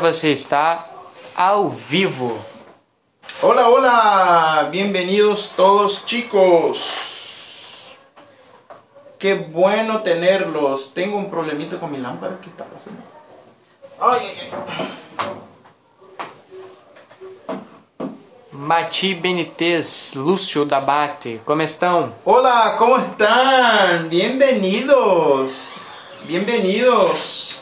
[0.00, 0.86] Você está
[1.36, 2.38] ao vivo.
[3.42, 7.94] Hola, hola, bienvenidos todos chicos.
[9.18, 10.94] Qué bueno tenerlos.
[10.94, 12.38] Tengo un problemito con mi lámpara.
[12.40, 13.02] ¿Qué está pasando?
[14.00, 14.50] Ay.
[18.52, 22.14] Mati Benitez, Lúcio da Bate, como estão?
[22.24, 24.08] Hola, ¿cómo están?
[24.08, 25.84] Bienvenidos.
[26.26, 27.59] Bienvenidos.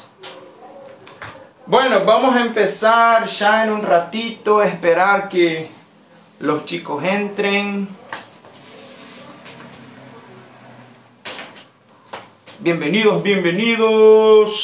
[1.71, 5.69] Bueno, vamos a empezar ya en un ratito, esperar que
[6.39, 7.87] los chicos entren.
[12.61, 14.55] Bienvenidos, bienvenidos.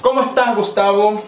[0.00, 1.22] ¿Cómo estás, Gustavo?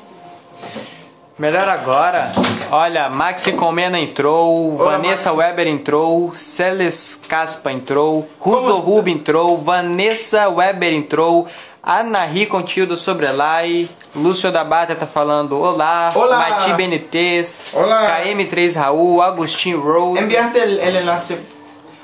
[1.38, 2.32] Melhor agora.
[2.71, 5.38] Olha, Maxi Comena entrou, Olá, Vanessa Maxi.
[5.38, 11.46] Weber entrou, Celes Caspa entrou, Russo Rub entrou, Vanessa Weber entrou,
[11.83, 16.39] Anahi Contildo Sobrelai, Lúcio da Bata tá falando olá, Olá.
[16.51, 18.21] Mati Benitez, Olá.
[18.23, 20.19] KM3 Raul, Agustin Rowe.
[20.19, 21.39] Enviaste el, el enlace.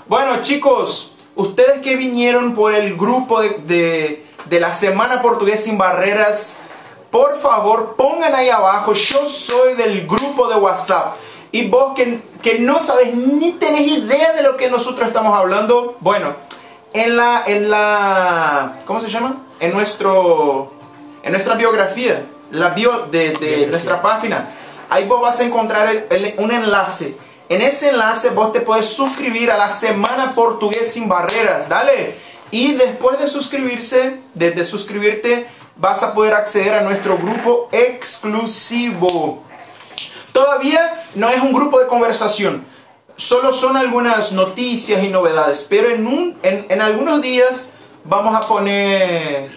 [0.09, 5.77] Bueno, chicos, ustedes que vinieron por el grupo de, de- de la Semana Portugués Sin
[5.77, 6.57] Barreras,
[7.11, 11.17] por favor pongan ahí abajo, yo soy del grupo de WhatsApp.
[11.53, 15.97] Y vos que, que no sabes ni tenés idea de lo que nosotros estamos hablando,
[16.01, 16.35] bueno,
[16.93, 19.43] en la, en la, ¿cómo se llama?
[19.61, 20.73] En nuestro,
[21.23, 24.49] en nuestra biografía, la bio de, de nuestra página,
[24.89, 27.17] ahí vos vas a encontrar el- el- un enlace.
[27.49, 32.15] En ese enlace vos te puedes suscribir a la Semana Portugués Sin Barreras, dale.
[32.51, 39.43] Y después de suscribirse, desde suscribirte, vas a poder acceder a nuestro grupo exclusivo.
[40.33, 42.67] Todavía no es un grupo de conversación,
[43.19, 47.73] solo son algunas noticias y novedades, pero en, un, en, en algunos días
[48.05, 49.51] vamos a poner,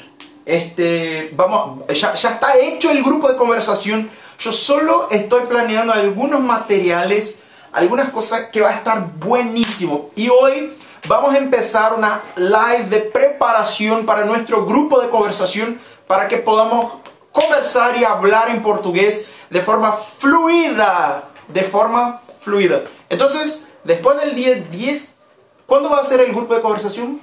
[0.45, 6.41] este, vamos, ya, ya está hecho el grupo de conversación, yo solo estoy planeando algunos
[6.41, 10.09] materiales, algunas cosas que va a estar buenísimo.
[10.15, 10.73] Y hoy
[11.07, 16.93] vamos a empezar una live de preparación para nuestro grupo de conversación para que podamos
[17.31, 21.25] conversar y hablar en portugués de forma fluida.
[21.47, 22.81] De forma fluida.
[23.11, 25.13] Entonces, después del día 10,
[25.65, 27.19] ¿cuándo va a ser el grupo de conversación?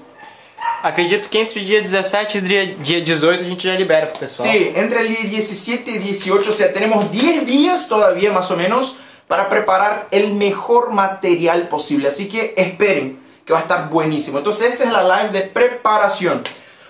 [0.83, 4.07] Acredito que entre o dia 17 e o dia dia 18 a gente já libera
[4.07, 4.49] pro pessoal.
[4.49, 8.57] Sí, entre el día 17 y 18, o sea, tenemos 10 días todavía más o
[8.57, 12.09] menos para preparar el mejor material posible.
[12.09, 14.39] Así que esperen, que va a estar buenísimo.
[14.39, 16.43] Entonces, esa es la live de preparación.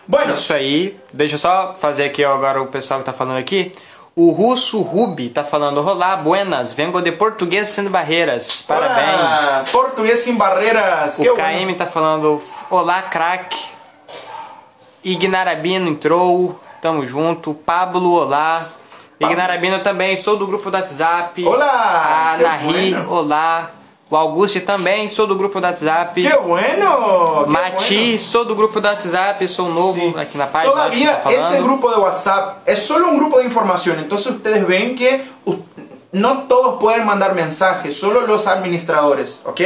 [0.09, 3.39] Bueno, Isso aí, deixa eu só fazer aqui ó, agora o pessoal que tá falando
[3.39, 3.73] aqui.
[4.21, 8.63] O Russo Rubi tá falando: Olá, buenas, vengo de português sem barreiras.
[8.63, 9.71] Parabéns.
[9.71, 11.21] Portugués sin barreras.
[11.21, 11.75] O Qué KM bueno.
[11.77, 13.65] tá falando: Olá, craque.
[15.05, 17.55] Ignarabino entrou, tamo junto.
[17.55, 18.67] Pablo, olá.
[19.21, 21.45] Ignarabino também, sou do grupo do WhatsApp.
[21.45, 23.13] Olá, A que bueno.
[23.13, 23.71] olá.
[24.11, 26.23] O Augusto também, sou do grupo do WhatsApp.
[26.23, 27.45] Qué bueno.
[27.45, 28.19] qué Mati, bueno.
[28.19, 30.15] sou do grupo do WhatsApp, sou novo Sí.
[30.19, 30.73] aqui na página.
[30.73, 33.99] que Todavía ese grupo de WhatsApp es solo un grupo de información.
[33.99, 35.25] Entonces ustedes ven que
[36.13, 39.61] no todos pueden mandar mensajes, solo los administradores, ¿ok?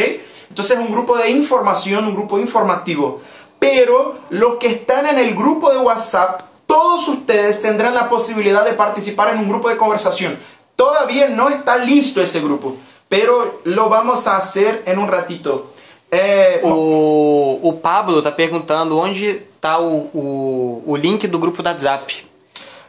[0.49, 3.21] Entonces es un grupo de información, un grupo informativo.
[3.61, 8.73] Pero los que están en el grupo de WhatsApp, todos ustedes tendrán la posibilidad de
[8.73, 10.37] participar en un grupo de conversación.
[10.75, 12.75] Todavía no está listo ese grupo,
[13.13, 15.75] pero lo vamos a hacer en un ratito.
[16.11, 21.69] Eh, O, o Pablo tá perguntando onde tá o, o, o link do grupo do
[21.69, 22.09] WhatsApp.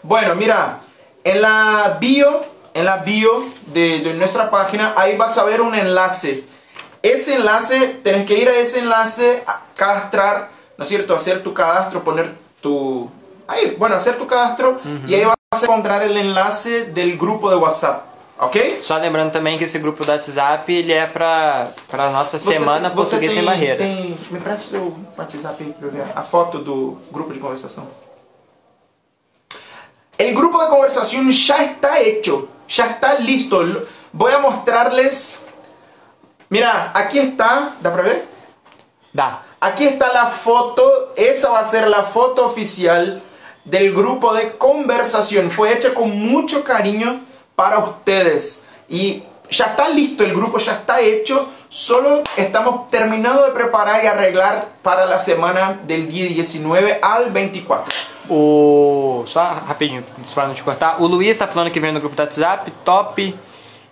[0.02, 0.80] Bueno, mira,
[1.26, 2.40] en la bio,
[2.74, 6.46] en la bio de, de nuestra página, ahí vas a ver un enlace.
[7.02, 11.14] Ese enlace, tenés que ir a ese enlace, a cadastrar, ¿no es cierto?
[11.16, 12.32] Hacer tu cadastro, poner
[12.62, 13.10] tu...
[13.46, 17.58] Ahí, bueno, hacer tu cadastro y ahí vas a encontrar el enlace del grupo de
[17.58, 18.06] WhatsApp,
[18.46, 18.80] ¿ok?
[18.82, 22.96] Só lembrando também que esse grupo do WhatsApp ele é pra, pra nossa semana você
[22.96, 23.78] Português Sem tem- Barreiras.
[23.80, 27.88] tem- me presta seu WhatsApp aí pra eu ver a foto do grupo de conversação.
[30.18, 33.60] El grupo de conversación ya está hecho, ya está listo.
[34.12, 35.42] Voy a mostrarles.
[36.50, 38.28] Mira, aquí está, ¿da para ver?
[39.12, 39.42] Dá.
[39.60, 43.22] Aquí está la foto, esa va a ser la foto oficial
[43.66, 45.50] del grupo de conversación.
[45.50, 47.22] Fue hecha con mucho cariño
[47.56, 48.66] para ustedes.
[48.90, 51.50] Y ya está listo, el grupo ya está hecho.
[51.70, 57.92] Solo estamos terminando de preparar y arreglar para la semana del día 19 al 24.
[58.30, 59.24] O.
[59.26, 60.04] Só rapidinho,
[60.36, 61.02] para não te cortar.
[61.02, 63.36] O Luiz tá falando que vem no grupo do WhatsApp, top.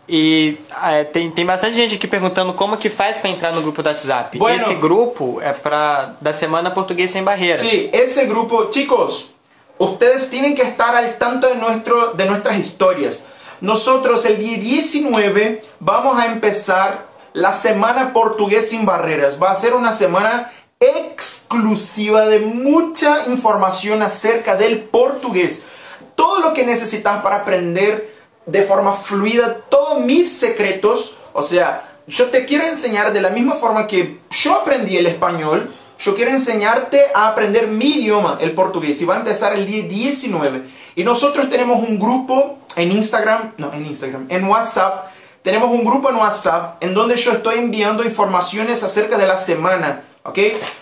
[0.08, 3.82] E é, tem, tem bastante gente aqui perguntando como que faz pra entrar no grupo
[3.82, 4.38] do WhatsApp.
[4.38, 4.62] Bueno.
[4.62, 7.62] Esse grupo é pra da Semana Português Sem Barreiras.
[7.62, 9.32] Sí, ese grupo, chicos,
[9.80, 13.26] ustedes tienen que estar al tanto de, nuestro, de nuestras historias.
[13.62, 19.38] Nosotros el día 19 vamos a empezar la semana portugués sin barreras.
[19.42, 25.68] Va a ser una semana exclusiva de mucha información acerca del portugués.
[26.16, 28.12] Todo lo que necesitas para aprender
[28.48, 31.16] de forma fluida todos mis secretos.
[31.34, 35.70] O sea, yo te quiero enseñar de la misma forma que yo aprendí el español.
[36.00, 39.00] Yo quiero enseñarte a aprender mi idioma, el portugués.
[39.04, 40.81] Y va a empezar el día 19.
[40.96, 45.08] Y nosotros tenemos un grupo en Instagram, no, en Instagram, en WhatsApp.
[45.42, 50.04] Tenemos un grupo en WhatsApp en donde yo estoy enviando informaciones acerca de la semana
[50.24, 50.40] ¿ok?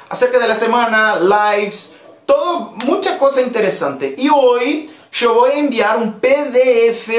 [0.10, 4.16] Acerca de la semana, lives, todo, mucha cosa interesante.
[4.18, 7.10] Y hoy yo voy a enviar un PDF,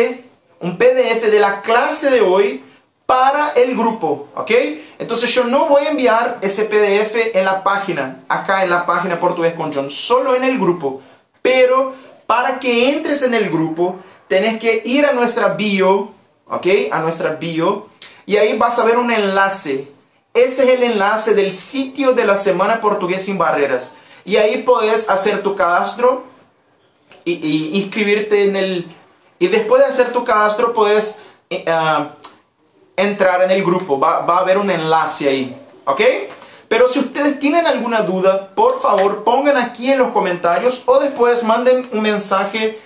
[0.61, 2.65] un PDF de la clase de hoy
[3.07, 4.51] para el grupo, ¿ok?
[4.99, 9.19] Entonces yo no voy a enviar ese PDF en la página, acá en la página
[9.19, 11.01] Portugués con John, solo en el grupo.
[11.43, 11.95] Pero
[12.31, 13.97] para que entres en el grupo,
[14.29, 16.13] tenés que ir a nuestra bio,
[16.47, 16.67] ¿ok?
[16.93, 17.89] A nuestra bio,
[18.25, 19.89] y ahí vas a ver un enlace
[20.33, 23.97] ese es el enlace del sitio de la Semana Portugués sin Barreras.
[24.25, 26.25] Y ahí puedes hacer tu cadastro
[27.25, 28.97] y, inscribirte en el...
[29.41, 30.73] Y después de hacer tu cadastro
[31.51, 32.11] eh, ah,
[32.97, 33.99] entrar en el grupo.
[33.99, 35.57] Va, a haber un enlace ahí.
[35.85, 36.01] ¿Ok?
[36.71, 41.43] Pero si ustedes tienen alguna duda, por favor pongan aquí en los comentarios o después
[41.43, 42.79] manden un mensaje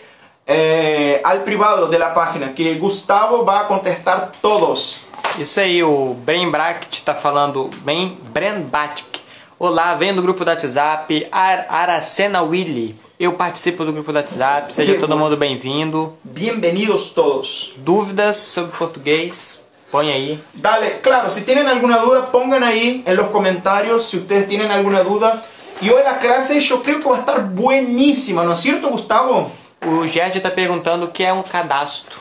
[0.47, 5.03] eh, al privado de la página que Gustavo va a contestar todos.
[5.39, 9.21] Isso aí, o Bren Bracket tá falando, bem, Bren Batic.
[9.59, 12.97] Olá, venho do grupo do WhatsApp, Ar Aracena Willy.
[13.21, 16.15] Eu participo do grupo do WhatsApp, seja todo mundo bem-vindo.
[16.25, 17.75] Bem-vindos todos.
[17.77, 19.63] Dúvidas sobre português,
[19.95, 20.43] põe aí.
[20.55, 25.05] Dale, claro, si tienen alguna duda, pongan ahí en los comentarios si ustedes tienen alguna
[25.05, 25.45] duda.
[25.81, 29.53] Y hoy la clase yo creo que va a estar buenísima, ¿no es cierto, Gustavo?
[29.87, 32.19] O Gerd está perguntando o que é um cadastro.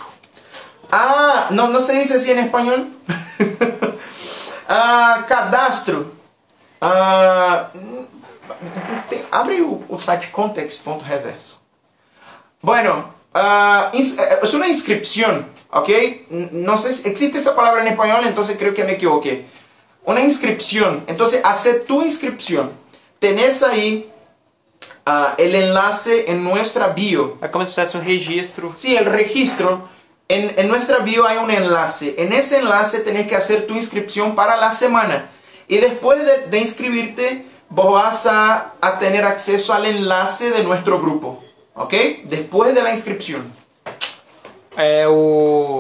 [0.92, 2.90] Ah, no, no se dice así en español.
[4.70, 6.12] ah, cadastro.
[6.80, 7.72] Ah,
[9.32, 11.60] abre o, site context.reverso.
[12.62, 15.90] Bueno, ah, es una inscripción, ¿ok?
[16.52, 19.46] No sé, existe esa palabra en español, entonces creo que me equivoqué.
[20.06, 21.04] Una inscripción.
[21.08, 22.72] Entonces, hace tu inscripción.
[23.20, 24.12] Tenés ahí
[25.06, 27.38] ah, el enlace en nuestra bio.
[27.42, 28.74] Es como si fuese un registro.
[28.76, 29.88] Sí, el registro
[30.28, 32.16] en, nuestra bio hay un enlace.
[32.18, 35.30] En ese enlace tenés que hacer tu inscripción para la semana.
[35.68, 41.44] Y después de, inscribirte, vos vas a, tener acceso al enlace de nuestro grupo.
[41.76, 41.94] ¿Ok?
[42.26, 43.63] Después de la inscripción.
[44.78, 45.08] Eh,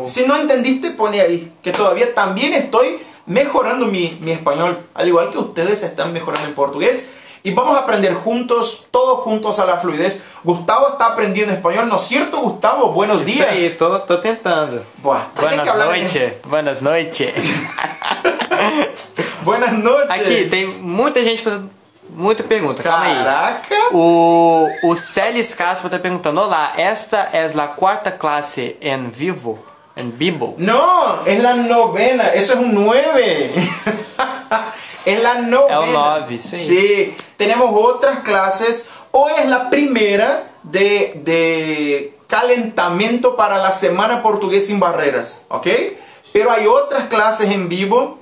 [0.05, 1.51] si no entendiste, pone ahí.
[1.61, 4.79] Que todavía también estoy mejorando mi, mi español.
[4.93, 7.09] Al igual que ustedes están mejorando en portugués
[7.45, 10.23] y vamos a aprender juntos, todos juntos a la fluidez.
[10.45, 12.93] Gustavo está aprendiendo español, ¿no es cierto, Gustavo?
[12.93, 13.49] Buenos días.
[13.53, 14.85] Sí, estoy tentando.
[14.97, 16.33] Buah, Buenas noches.
[16.45, 17.33] Buenas noches.
[19.43, 20.09] Buenas noches.
[20.09, 21.69] Aqui, tem muita gente fazendo
[22.15, 23.15] Muita pergunta, calma aí.
[23.15, 23.75] Caraca!
[23.91, 29.59] O, o Celis Castro tá perguntando: Olá, esta é a quarta classe em vivo?
[29.95, 33.11] Em vivo Não, é a novena, isso é um 9.
[35.05, 35.71] é a novena.
[35.71, 36.61] É o 9, isso aí.
[36.61, 38.89] Sim, temos outras classes.
[39.11, 45.99] ou é a primeira de, de calentamento para a Semana Portuguesa Sem Barreiras, ok?
[46.31, 48.17] Pero hay outras classes em vivo,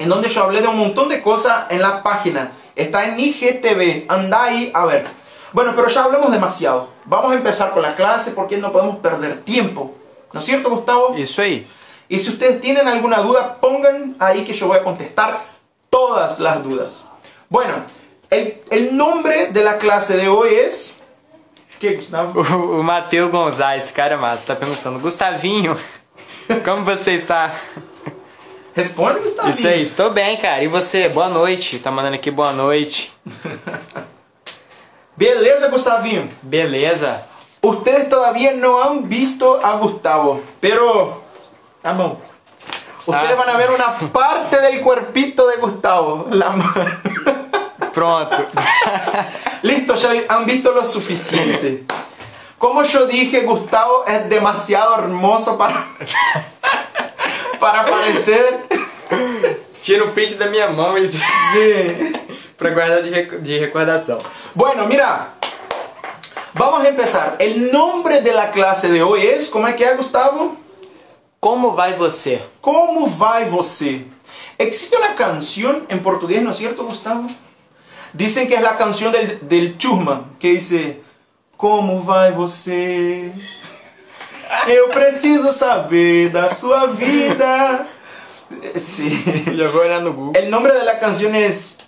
[0.00, 2.52] em onde eu falei de um montão de coisas na página.
[2.76, 4.04] Está en IGTV.
[4.08, 5.06] Anda ahí a ver.
[5.52, 6.90] Bueno, pero ya hablemos demasiado.
[7.06, 9.94] Vamos a empezar con la clase porque no podemos perder tiempo.
[10.32, 11.14] ¿No es cierto, Gustavo?
[11.16, 11.66] Eso ahí.
[12.08, 15.40] Y si ustedes tienen alguna duda, pongan ahí que yo voy a contestar
[15.90, 17.06] todas las dudas.
[17.48, 17.84] Bueno,
[18.30, 21.00] el, nombre de la clase de hoy es...
[21.80, 22.42] Que, Gustavo?
[22.52, 25.76] O, Matheus Gonzalez, cara massa, está perguntando, Gustavinho,
[26.64, 27.54] como você está?
[28.76, 29.54] Responde, Gustavinho.
[29.54, 30.62] Isso aí, estou bem, cara.
[30.62, 31.08] E você?
[31.08, 31.78] Boa noite.
[31.78, 33.10] Tá mandando aqui boa noite.
[35.16, 36.30] Beleza, Gustavinho?
[36.42, 37.22] Beleza.
[37.62, 41.22] Ustedes todavía no han visto a Gustavo, pero...
[41.82, 42.18] A mão.
[43.06, 43.34] Ustedes ah.
[43.36, 46.26] van a ver una parte del cuerpito de Gustavo.
[46.30, 46.52] La
[47.94, 48.36] Pronto.
[49.62, 51.86] Listo, ya han visto lo suficiente.
[52.58, 55.86] Como yo dije, Gustavo es demasiado hermoso para,
[57.58, 58.66] para parecer.
[59.82, 61.08] Tira un print de mi mão e.
[62.56, 64.18] para guardar de, de recordación.
[64.54, 65.34] Bueno, mira.
[66.54, 67.36] Vamos a empezar.
[67.38, 69.48] El nombre de la clase de hoy es.
[69.48, 70.56] ¿Cómo es que es, Gustavo?
[71.38, 72.42] Como vai você?
[72.60, 74.06] Como vai você?
[74.58, 77.26] Existe una canción en portugués, ¿no es cierto, Gustavo?
[78.14, 79.76] Dicen que es la canción del, del
[80.38, 81.02] que dice,
[81.56, 83.30] como vai você?
[84.66, 87.86] Eu preciso saber da sua vida.
[88.76, 89.08] Sí.
[89.72, 90.40] Vou olhar no Google.
[90.40, 91.78] El nombre de la canción es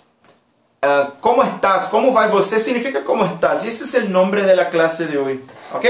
[0.81, 1.87] ah, ¿Cómo estás?
[1.87, 2.59] ¿Cómo va você?
[2.59, 3.65] Significa ¿cómo estás?
[3.65, 5.43] Y ese es el nombre de la clase de hoy.
[5.73, 5.85] ¿Ok?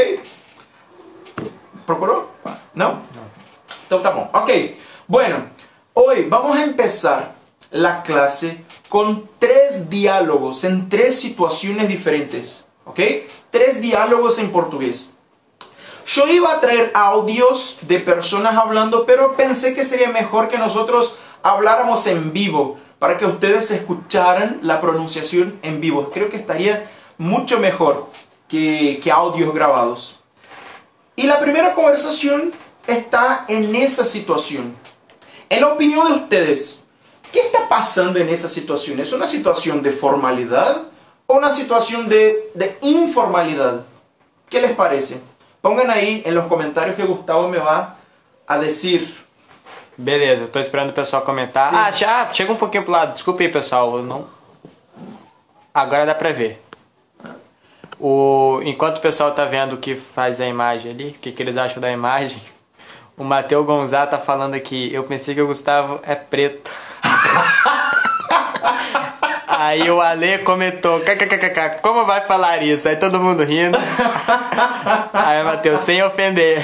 [1.85, 2.29] ¿Procuró?
[2.73, 3.01] ¿No?
[3.83, 4.29] Entonces tá bom.
[4.33, 4.49] Ok.
[5.07, 5.45] Bueno,
[5.93, 7.33] hoy vamos a empezar
[7.71, 12.67] la clase con tres diálogos en tres situaciones diferentes.
[12.85, 12.99] ¿Ok?
[13.49, 15.15] Tres diálogos en portugués.
[16.11, 21.19] Yo iba a traer audios de personas hablando, pero pensé que sería mejor que nosotros
[21.43, 26.09] habláramos en vivo para que ustedes escucharan la pronunciación en vivo.
[26.11, 26.89] Creo que estaría
[27.19, 28.09] mucho mejor
[28.47, 30.19] que, audios grabados.
[31.15, 32.53] Y la primera conversación
[32.87, 34.75] está en esa situación.
[35.47, 36.87] En la opinión de ustedes,
[37.31, 38.99] ¿qué está pasando en esa situación?
[38.99, 40.85] ¿Es una situación de formalidad
[41.27, 43.85] o una situación de, de informalidad?
[44.49, 45.28] ¿Qué les parece?
[45.61, 47.87] Pongan aí em los comentários que o Gustavo me vai
[48.47, 49.07] a dizer.
[49.97, 51.73] Beleza, eu tô esperando o pessoal comentar.
[51.73, 53.13] Ah, ah, chega um pouquinho pro lado.
[53.13, 53.97] Desculpa aí, pessoal.
[53.97, 54.27] Eu não...
[55.73, 56.63] Agora dá pra ver.
[57.99, 58.61] O...
[58.63, 61.57] Enquanto o pessoal tá vendo o que faz a imagem ali, o que, que eles
[61.57, 62.41] acham da imagem,
[63.17, 64.93] o Matheus Gonzaga tá falando aqui.
[64.93, 66.71] Eu pensei que o Gustavo é preto.
[69.61, 72.87] Aí o Ale comentou, kkkk, como vai falar isso?
[72.87, 73.77] Aí todo mundo rindo.
[75.11, 76.63] Aí Matheus, sem ofender.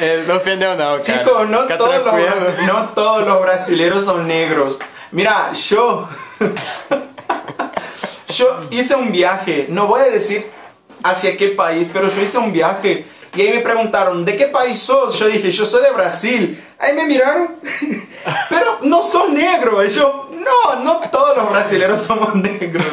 [0.00, 1.04] Ele não ofendeu não, cara.
[1.04, 4.78] Chico, no todos, los, no todos los brasileños son negros.
[5.12, 6.08] Mira, yo...
[8.34, 10.50] yo hice un viaje, no voy a decir
[11.04, 13.04] hacia qué país, pero yo hice un viaje
[13.34, 15.18] y ahí me preguntaron, ¿de qué país sos?
[15.18, 16.62] Yo dije, yo soy de Brasil.
[16.78, 17.56] Ahí me miraron,
[18.48, 19.84] pero no sos negro.
[19.84, 22.86] Y yo, no, no todos los brasileños somos negros.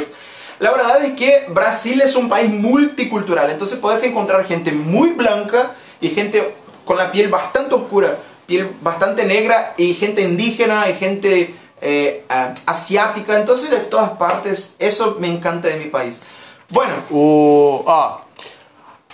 [0.60, 5.72] La verdad es que Brasil es un país multicultural, entonces puedes encontrar gente muy blanca
[6.02, 11.56] y gente con la piel bastante oscura, piel bastante negra y gente indígena y gente
[11.82, 12.26] eh,
[12.66, 16.24] asiática, entonces de todas partes, eso me encanta de mi país.
[16.70, 18.22] Bueno, o, ó,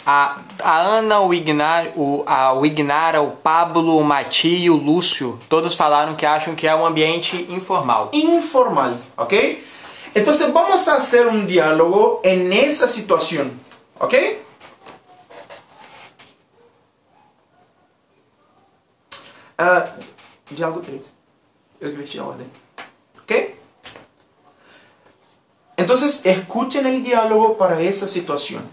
[0.05, 4.75] a, a Ana, o Ignar, o, a, o Ignara, o Pablo, o Mati e o
[4.75, 8.09] Lúcio, todos falaram que acham que é um ambiente informal.
[8.13, 9.63] Informal, ¿ok?
[10.13, 13.59] Entonces vamos a hacer un diálogo en esa situación,
[13.99, 14.13] ¿ok?
[19.57, 19.87] Uh,
[20.51, 21.01] diálogo 3.
[21.79, 22.49] Eu inverti a orden.
[23.21, 23.55] ¿Ok?
[25.77, 28.63] Entonces, escuchen el diálogo para esa situación.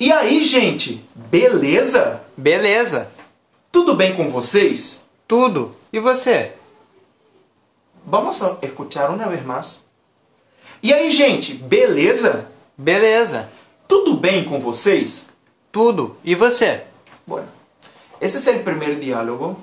[0.00, 2.22] E aí, gente, beleza?
[2.34, 3.10] Beleza.
[3.70, 5.06] Tudo bem com vocês?
[5.28, 5.76] Tudo.
[5.92, 6.54] E você?
[8.06, 9.84] Vamos a escuchar uma vez mais.
[10.82, 12.46] E aí, gente, beleza?
[12.78, 13.50] Beleza.
[13.86, 15.28] Tudo bem com vocês?
[15.70, 16.16] Tudo.
[16.24, 16.84] E você?
[17.26, 17.48] Bueno,
[18.22, 19.58] esse é o primeiro diálogo.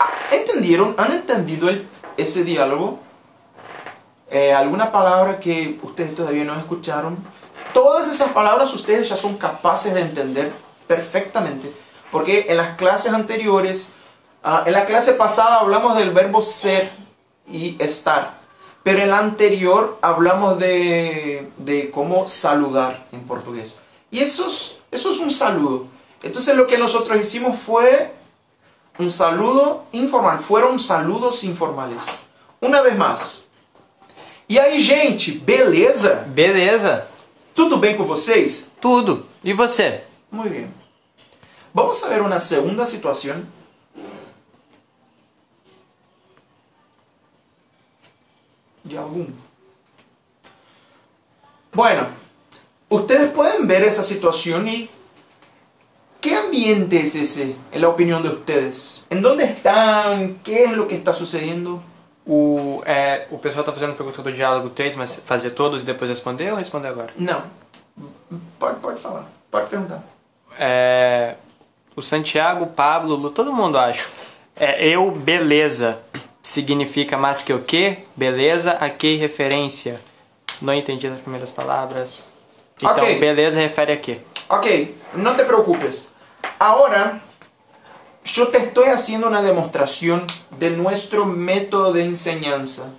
[0.00, 0.94] Ah, ¿Entendieron?
[0.96, 3.00] ¿Han entendido el, ese diálogo?
[4.30, 7.18] Eh, ¿Alguna palabra que ustedes todavía no escucharon?
[7.74, 10.52] Todas esas palabras ustedes ya son capaces de entender
[10.86, 11.70] perfectamente.
[12.10, 13.92] Porque en las clases anteriores,
[14.44, 16.90] uh, en la clase pasada hablamos del verbo ser
[17.50, 18.38] y estar.
[18.84, 23.80] Pero en la anterior hablamos de, de cómo saludar en portugués.
[24.10, 25.86] Y eso es, es un saludo.
[26.22, 28.12] Entonces lo que nosotros hicimos fue
[28.98, 30.38] un saludo informal.
[30.38, 32.22] Fueron saludos informales.
[32.60, 33.44] Una vez más.
[34.48, 36.24] E aí, gente, beleza?
[36.28, 37.08] Beleza.
[37.54, 38.72] Tudo bem com vocês?
[38.80, 39.26] Tudo.
[39.44, 40.02] E você?
[40.30, 40.68] Muy bien.
[41.72, 43.46] Vamos a ver una segunda situación.
[48.82, 49.32] De algún.
[51.72, 52.08] Bueno,
[52.88, 54.90] ustedes pueden ver esa situación y
[56.20, 59.06] ¿qué ambiente es ese en la opinión de ustedes?
[59.10, 60.40] ¿En dónde están?
[60.42, 61.82] ¿Qué es lo que está sucediendo?
[62.26, 66.08] O, é, o pessoal está fazendo pergunta do diálogo 3, mas fazer todos e depois
[66.08, 67.12] responder ou responder agora?
[67.18, 67.42] Não.
[68.58, 69.26] Pode, pode falar.
[69.50, 70.02] Pode perguntar.
[70.58, 71.34] É,
[71.94, 74.10] o Santiago, Pablo, todo mundo acho.
[74.56, 76.00] É, eu, beleza.
[76.42, 77.98] Significa mais que o que?
[78.16, 80.00] Beleza, a que referência?
[80.62, 82.24] Não entendi as primeiras palavras.
[82.78, 83.18] Então, Ok.
[83.18, 84.18] beleza refere a quê?
[84.48, 86.12] Ok, no te preocupes.
[86.58, 87.20] Ahora,
[88.24, 90.26] yo te estoy haciendo una demostración
[90.58, 92.90] de nuestro método de enseñanza.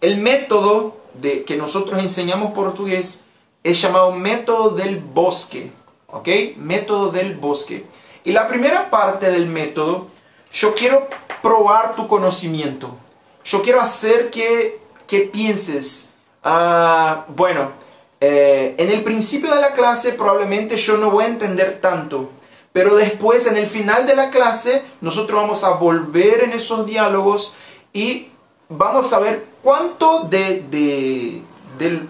[0.00, 3.24] El método de, que nosotros enseñamos portugués
[3.62, 5.72] es llamado método del bosque.
[6.06, 6.28] ¿Ok?
[6.56, 7.84] Método del bosque.
[8.24, 10.08] Y la primera parte del método,
[10.52, 11.08] yo quiero
[11.42, 12.96] probar tu conocimiento.
[13.44, 16.10] Yo quiero hacer que, que pienses
[16.42, 17.72] Ah, bueno,
[18.18, 22.30] eh, en el principio de la clase probablemente yo no voy a entender tanto,
[22.72, 27.54] pero después en el final de la clase nosotros vamos a volver en esos diálogos
[27.92, 28.28] y
[28.68, 31.42] vamos a ver cuánto de, de,
[31.78, 32.00] de,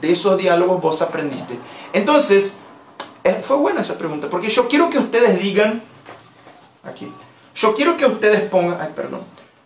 [0.00, 1.56] de- esos diálogos vos aprendiste.
[1.92, 2.56] Entonces,
[3.22, 5.82] eh, fue buena esa pregunta, porque yo quiero que ustedes digan,
[6.82, 7.10] aquí,
[7.54, 9.22] yo quiero que ustedes pongan, ay, perdón,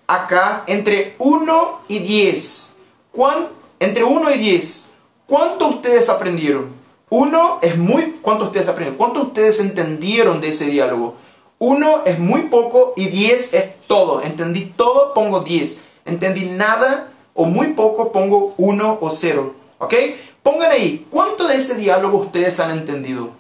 [0.07, 2.75] acá, entre 1 y 10,
[3.11, 3.49] ¿cuán-
[3.81, 4.91] entre 1 y 10,
[5.27, 6.69] ¿cuánto ustedes aprendieron?
[7.11, 8.99] 1 es muy, ¿cuánto ustedes aprendieron?
[8.99, 11.15] ¿Cuánto ustedes entendieron de ese diálogo?
[11.59, 14.23] 1 es muy poco y 10 es todo.
[14.23, 15.81] Entendí todo, pongo 10.
[16.05, 19.55] Entendí nada o muy poco, pongo 1 o 0.
[19.79, 19.95] ¿Ok?
[20.43, 23.31] Pongan ahí, ¿cuánto de ese diálogo ustedes han entendido?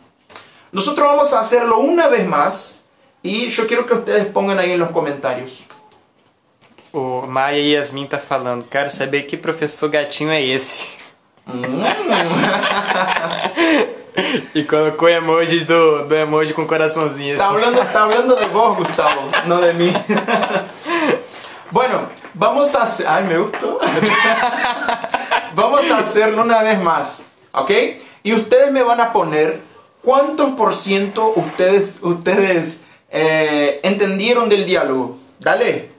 [0.72, 2.80] Nosotros vamos a hacerlo una vez más
[3.22, 5.64] y yo quiero que ustedes pongan ahí en los comentarios.
[6.92, 10.97] O Maia Yasmin tá falando, quero saber que professor gatinho é esse.
[14.54, 17.54] E colocou emojis do, do emoji com coraçãozinho Está assim.
[17.54, 19.92] hablando, está hablando de vos, Gustavo, no de mí.
[21.70, 23.06] Bueno, vamos a hacer...
[23.06, 23.78] Ay, me gustó.
[25.54, 27.20] Vamos a hacerlo una vez más,
[27.52, 27.70] ¿ok?
[28.22, 29.60] Y ustedes me van a poner
[30.02, 35.18] cuántos por ciento ustedes, ustedes eh, entendieron del diálogo.
[35.38, 35.90] Dale,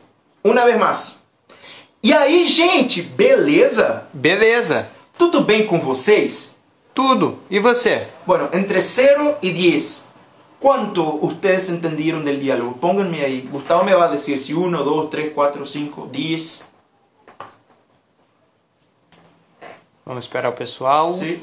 [0.41, 1.21] una vez más.
[2.01, 4.07] E aí, gente, beleza?
[4.13, 4.89] Beleza,
[5.19, 6.57] Tudo bem com vocês?
[6.99, 7.39] tudo.
[7.49, 8.07] E você?
[8.25, 10.05] Bueno, entre 0 y 10,
[10.59, 12.73] ¿cuánto ustedes entendieron del diálogo?
[12.73, 13.47] Pónganme ahí.
[13.49, 16.69] Gustavo me va a decir si 1, 2, 3, 4, 5, 10.
[20.05, 21.13] Vamos esperar o pessoal.
[21.13, 21.41] Sí.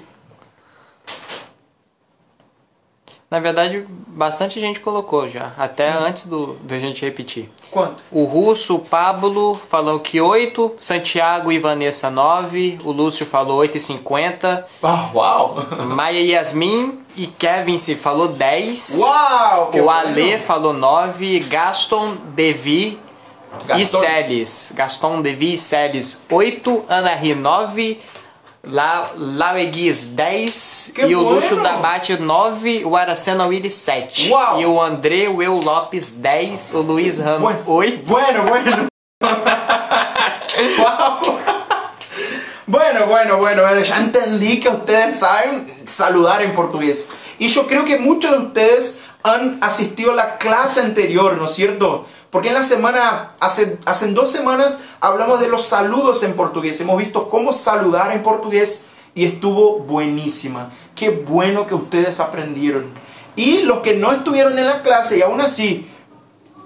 [3.37, 7.51] Na verdade, bastante gente colocou já, até antes do, do gente repetir.
[7.71, 8.03] ¿Cuánto?
[8.11, 14.65] O Russo, o Pablo, falou que 8, Santiago e Vanessa 9, o Lúcio falou 8,50,
[14.83, 15.67] Ah, wow.
[15.85, 19.67] Maia Yasmin e Kevin se falou 10, wow.
[19.71, 19.91] qué o.
[19.91, 22.99] Ale falou 9, Gaston, Devi
[23.65, 24.01] e Gaston.
[24.01, 24.73] Celes.
[24.75, 28.01] Gaston, Devi e Celes 8, Ana Ri 9,
[28.69, 31.31] La, Laueguis 10 Que e o.
[31.31, 34.31] Luxo da Bate 9, o Aracena Willy 7.
[34.31, 34.61] Uau.
[34.61, 37.99] E o André, Eu Lopes 10, o Luiz Ramos Bueno, 8.
[38.07, 38.87] bueno, bueno.
[42.69, 47.09] Bueno, bueno, bueno, bueno, ya entendí que ustedes saben saludar en portugués.
[47.39, 51.55] Y yo creo que muchos de ustedes han asistido a la clase anterior, ¿no es
[51.55, 52.07] cierto?
[52.31, 56.81] Porque en la semana, hace, hace dos semanas, hablamos de los saludos en portugués.
[56.81, 60.71] Hemos visto cómo saludar en portugués y estuvo buenísima.
[60.95, 62.87] Qué bueno que ustedes aprendieron.
[63.37, 65.91] Y los que no estuvieron en la clase y aún así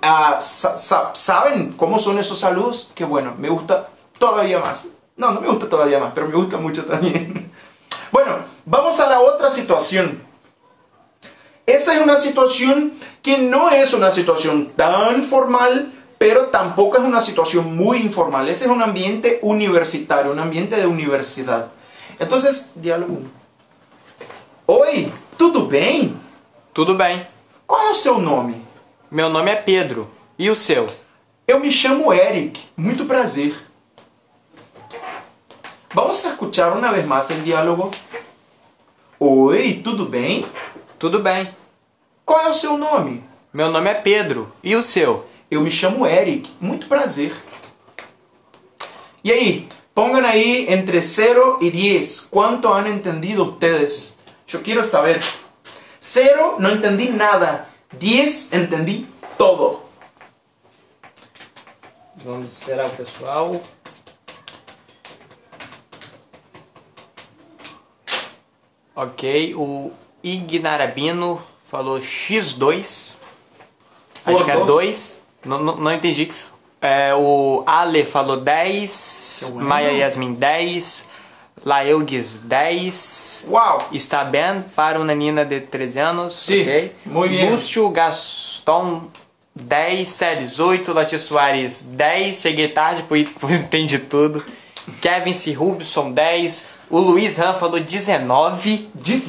[0.02, 2.90] Ah, sa- sa- ¿Saben cómo son esos saludos?
[2.94, 4.84] Que bueno, me gusta todavía más.
[5.16, 7.50] No, no me gusta todavía más, pero me gusta mucho también.
[8.10, 10.22] Bueno, vamos a la otra situación.
[11.70, 17.20] Esa es una situación que no es una situación tan formal, pero tampoco es una
[17.20, 18.48] situación muy informal.
[18.48, 21.68] Ese es un ambiente universitario, un ambiente de universidad.
[22.18, 23.30] Entonces, diálogo 1.
[24.66, 26.16] Oi, tudo bem?
[26.72, 27.24] Tudo bem.
[27.68, 28.60] Qual é o seu nome?
[29.08, 30.10] Meu nome é Pedro.
[30.36, 30.86] E o seu?
[31.46, 33.54] Eu me chamo Eric, muito prazer.
[35.94, 37.92] Vamos a escuchar una vez más el diálogo.
[39.20, 40.44] Oi, tudo bem?
[40.98, 41.59] Tudo bem.
[42.30, 43.24] Qual é o seu nome?
[43.52, 44.52] Meu nome é Pedro.
[44.62, 45.26] E o seu?
[45.50, 47.34] Eu me chamo Eric, muito prazer.
[49.24, 54.16] E aí, pongan aí entre 0 y 10, ¿cuánto han entendido ustedes?
[54.46, 55.18] Yo quiero saber.
[55.98, 57.68] 0, no entendí nada.
[57.98, 59.82] 10, entendí todo.
[62.24, 63.60] Vamos esperar o pessoal.
[68.94, 69.90] Ok, o
[70.22, 71.40] Ignarabino
[71.70, 73.12] falou X2.
[74.26, 74.66] Acho Por que é dois?
[74.66, 75.20] 2.
[75.44, 76.30] Não, não, não entendi.
[76.80, 79.44] É, o Ale falou 10.
[79.52, 79.68] Bueno.
[79.68, 81.08] Maia Yasmin 10.
[81.64, 83.46] Laelgues 10.
[83.48, 83.78] Uau!
[83.92, 86.32] Está bem para uma menina de 13 anos.
[86.34, 86.92] Sim, ok.
[87.06, 87.50] muito bem.
[87.50, 89.08] Lúcio Gaston
[89.54, 90.08] 10.
[90.08, 90.92] Séries 8.
[90.92, 92.40] Lati Soares 10.
[92.40, 93.28] Cheguei tarde, pois,
[93.60, 94.44] entendi tudo.
[95.00, 95.52] Kevin C.
[95.52, 96.68] Rubson 10.
[96.90, 98.90] O Luiz Ram falou 19.
[98.94, 99.22] De...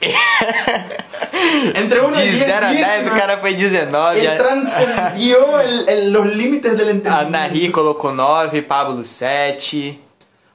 [1.74, 4.20] Entre 1 y De 10, 0 a 10 o cara foi 19.
[4.24, 7.30] Él trascendió el- el- los límites del A entendimiento.
[7.30, 8.62] Nahi colocou 9.
[8.62, 9.98] Pablo 7.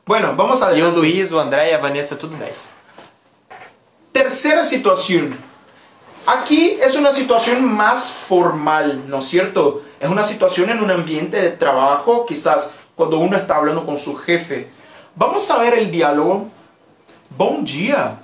[0.05, 0.93] Bueno, vamos a E o ver.
[0.97, 2.69] Luiz, o André e a Vanessa tudo 10.
[4.11, 5.37] Tercera situación.
[6.25, 9.83] Aquí es una situación más formal, ¿no es cierto?
[9.99, 14.15] Es una situación en un ambiente de trabajo, quizás cuando uno está hablando con su
[14.15, 14.67] jefe.
[15.15, 16.47] Vamos a ver el diálogo.
[17.29, 18.19] Bom dia.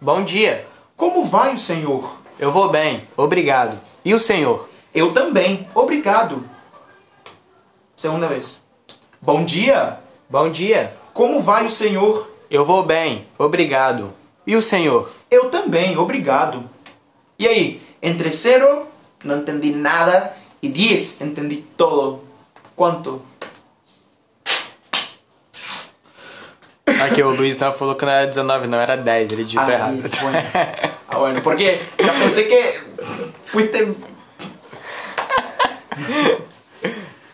[0.00, 0.64] Bom dia.
[0.96, 2.18] Como vai o senhor?
[2.38, 3.80] Eu vou bem, obrigado.
[4.04, 4.68] E o senhor?
[4.94, 5.68] Eu também.
[5.74, 6.44] Obrigado.
[7.96, 8.62] Segunda vez.
[9.20, 9.98] Bom dia.
[10.28, 10.96] Bom dia.
[11.12, 12.30] Como vai o senhor?
[12.50, 14.12] Eu vou bem, obrigado.
[14.46, 15.10] E o senhor?
[15.30, 15.96] Eu também.
[15.96, 16.68] Obrigado.
[17.38, 17.82] E aí?
[18.02, 18.86] Entre zero,
[19.24, 22.20] não entendi nada, e 10, entendi todo.
[22.76, 23.20] Quanto?
[27.02, 30.02] Aqui o Luiz falou que não era 19, não era 10, ele digitou Ah, errado.
[30.20, 30.38] bueno.
[31.06, 32.80] Ah, bueno, porque ya pensé que
[33.44, 33.94] fuiste.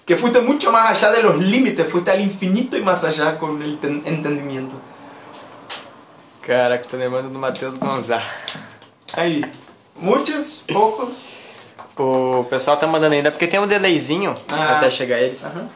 [0.05, 3.63] que fuiste mucho más allá de los límites, fuiste al infinito y más allá con
[3.63, 4.75] el ten- entendimiento.
[6.43, 8.25] Caraca, tô lembrando do Matheus Gonzaga.
[9.13, 9.45] Aí,
[9.97, 11.09] muchos, poucos.
[11.97, 14.79] O pessoal tá mandando ainda, porque tem um delayzinho Ah.
[14.79, 15.45] até chegar eles.
[15.45, 15.67] Ajá.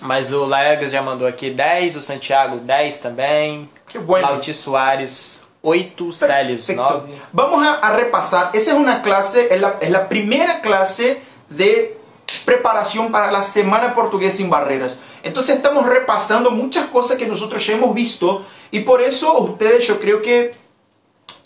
[0.00, 3.68] Mas o Laegas já mandou aqui 10, o Santiago 10 também.
[4.04, 4.28] Bueno.
[4.28, 7.06] Lauti Soares 8, Celes Perfecto.
[7.06, 7.14] 9.
[7.32, 8.50] Vamos a, a repasar.
[8.52, 11.98] Esa es una clase, es la, es la primera clase de
[12.44, 15.02] preparación para la Semana Portuguesa sin Barreras.
[15.22, 19.98] Entonces estamos repasando muchas cosas que nosotros ya hemos visto y por eso ustedes yo
[20.00, 20.54] creo que,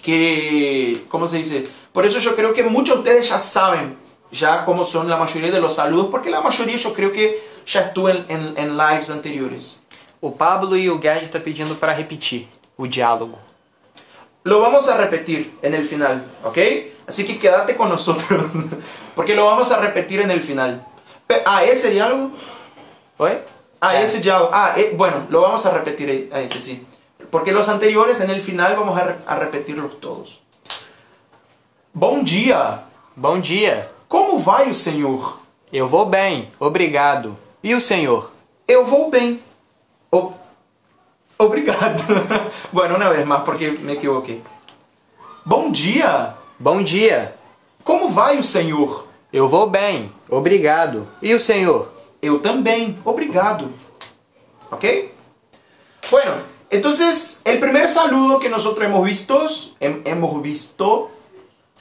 [0.02, 1.68] que ¿cómo se dice?
[1.92, 3.96] Por eso yo creo que muchos de ustedes ya saben
[4.30, 7.80] ya cómo son la mayoría de los saludos, porque la mayoría yo creo que ya
[7.82, 9.82] estuve en, en- en lives anteriores.
[10.20, 13.38] O Pablo e o Gerd tá pedindo para repetir o diálogo.
[14.44, 16.58] Lo vamos a repetir en el final, ¿ok?
[17.06, 18.50] Así que quédate con nosotros,
[19.14, 20.84] porque lo vamos a repetir en el final.
[21.44, 22.30] Ah, ese diálogo.
[23.18, 23.32] Oi?
[23.80, 24.02] Ah, É.
[24.02, 24.50] ese diálogo.
[24.52, 26.84] Ah, eh, bueno, lo vamos a repetir a ese, sí.
[27.30, 30.40] Porque los anteriores en el final vamos a, re- a repetirlos todos.
[31.92, 32.84] Bom dia.
[33.16, 33.88] Bom dia.
[34.08, 35.38] Como vai o senhor?
[35.72, 37.36] Eu vou bem, obrigado.
[37.62, 38.30] E o senhor?
[38.66, 39.40] Eu vou bem.
[40.10, 40.32] O-
[41.38, 42.02] Obrigado.
[42.72, 44.40] bueno, una vez más porque me equivoqué.
[45.44, 46.34] Bom dia.
[46.58, 47.34] Bom dia.
[47.84, 49.06] Como vai o senhor?
[49.32, 51.06] Eu vou bem, obrigado.
[51.22, 51.92] E o senhor?
[52.20, 52.98] Eu também.
[53.04, 53.70] Obrigado.
[54.70, 55.12] ¿Ok?
[56.10, 56.32] Bueno,
[56.70, 59.38] entonces el primer saludo que nosotros hemos visto,
[59.80, 61.10] hem- hemos visto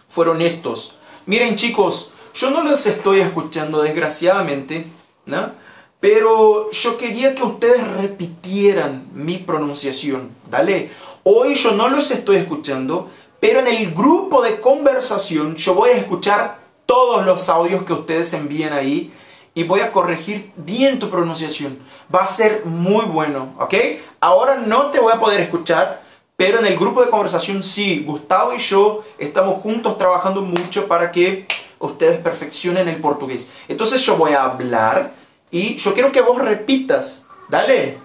[0.08, 0.98] fueron estos.
[1.26, 4.86] Miren chicos, yo no los estoy escuchando desgraciadamente,
[5.26, 5.52] ¿no?
[6.00, 10.92] Pero yo quería que ustedes repitieran mi pronunciación, ¿dale?
[11.24, 15.98] Hoy yo no los estoy escuchando, pero en el grupo de conversación yo voy a
[15.98, 19.12] escuchar todos los audios que ustedes envíen ahí
[19.56, 21.80] y voy a corregir bien tu pronunciación.
[22.14, 23.74] Va a ser muy bueno, ¿ok?
[24.20, 26.04] Ahora no te voy a poder escuchar,
[26.36, 28.04] pero en el grupo de conversación sí.
[28.06, 31.48] Gustavo y yo estamos juntos trabajando mucho para que
[31.80, 33.52] ustedes perfeccionen el portugués.
[33.68, 35.12] Entonces yo voy a hablar
[35.52, 37.26] y yo quiero que vos repitas.
[37.50, 38.00] Dale.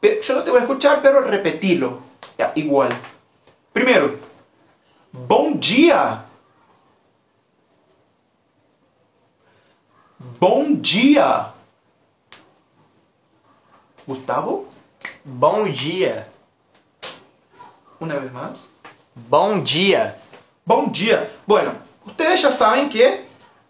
[0.00, 1.98] Yo no te voy a escuchar, pero repetilo.
[2.38, 2.90] Ya, igual.
[3.72, 4.14] Primero.
[5.12, 6.24] Bom dia.
[10.40, 11.54] Bom dia.
[14.06, 14.66] Gustavo,
[15.22, 16.26] Bom dia.
[18.00, 18.66] una vez más.
[19.28, 20.16] Bom dia.
[20.64, 21.28] Bom dia.
[21.46, 21.72] Bueno,
[22.18, 23.24] ustedes ya saben que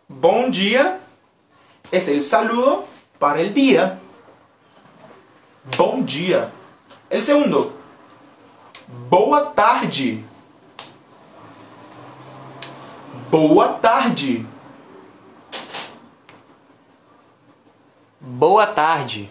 [0.09, 1.01] bom dia
[1.93, 2.87] es el saludo
[3.19, 3.99] para el día.
[5.77, 6.51] Bom dia.
[7.11, 7.73] El segundo.
[9.11, 10.25] Boa tarde.
[13.31, 14.47] Boa tarde.
[18.19, 19.31] Boa tarde.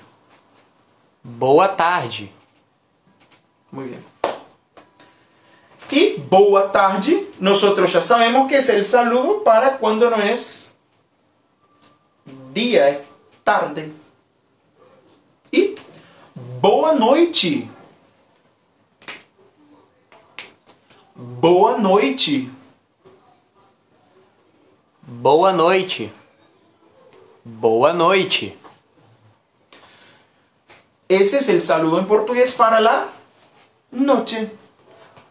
[1.24, 2.32] Boa tarde.
[3.72, 4.17] Muy bien.
[5.90, 10.76] Y boa tarde, nosotros ya sabemos que es el saludo para cuando no es
[12.54, 13.00] día, es
[13.44, 13.92] tarde.
[15.52, 15.76] Y
[16.62, 17.70] boa noite.
[21.16, 22.50] Boa noite.
[25.02, 26.12] Boa noite.
[27.46, 28.58] Boa noite.
[31.08, 33.08] Ese es el saludo en portugués para la
[33.92, 34.52] noche.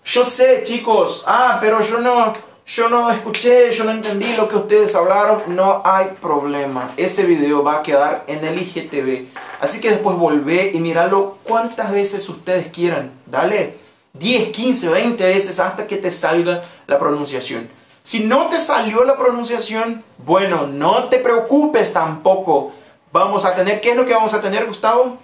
[0.07, 2.33] Yo sé, chicos, ah, pero yo no,
[2.65, 5.43] yo no escuché, yo no entendí lo que ustedes hablaron.
[5.49, 6.93] No hay problema.
[6.97, 9.27] Ese video va a quedar en el IGTV.
[9.61, 13.11] Así que después volvé y miralo cuantas veces ustedes quieran.
[13.27, 13.79] Dale
[14.13, 17.69] 10, 15, 20 veces hasta que te salga la pronunciación.
[18.05, 22.71] Si no te salió la pronunciación, bueno, no te preocupes tampoco.
[23.11, 25.19] Vamos a tener, ¿qué es lo que vamos a tener, Gustavo?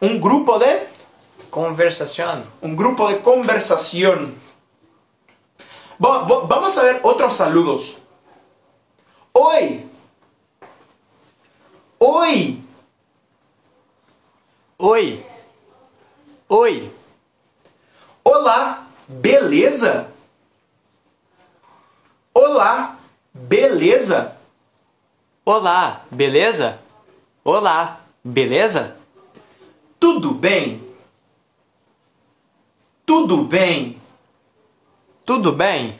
[0.00, 0.88] Un grupo de
[1.50, 2.44] Conversação.
[2.62, 4.34] un grupo de conversación.
[6.00, 7.98] Va- va- vamos a ver otros saludos.
[9.32, 9.84] Hoy.
[11.98, 12.62] Hoy.
[14.78, 15.24] Oi.
[16.48, 16.92] Oi.
[18.22, 20.08] Olá, beleza?
[22.32, 22.96] Olá,
[23.32, 24.36] beleza?
[25.44, 26.78] Olá, beleza?
[27.42, 28.96] Olá, beleza?
[29.98, 30.86] Tudo bem?
[33.08, 33.98] Tudo bem?
[35.24, 35.98] Tudo bem?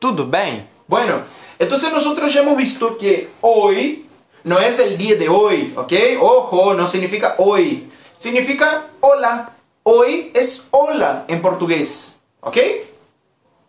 [0.00, 0.66] Tudo bem?
[0.88, 1.22] Bueno,
[1.60, 4.04] entonces nosotros ya hemos visto que hoy
[4.42, 5.92] no es el día de hoy, ¿ok?
[6.20, 7.88] Ojo, no significa hoy.
[8.18, 9.52] Significa hola.
[9.84, 12.56] Hoy es hola en portugués, ¿ok?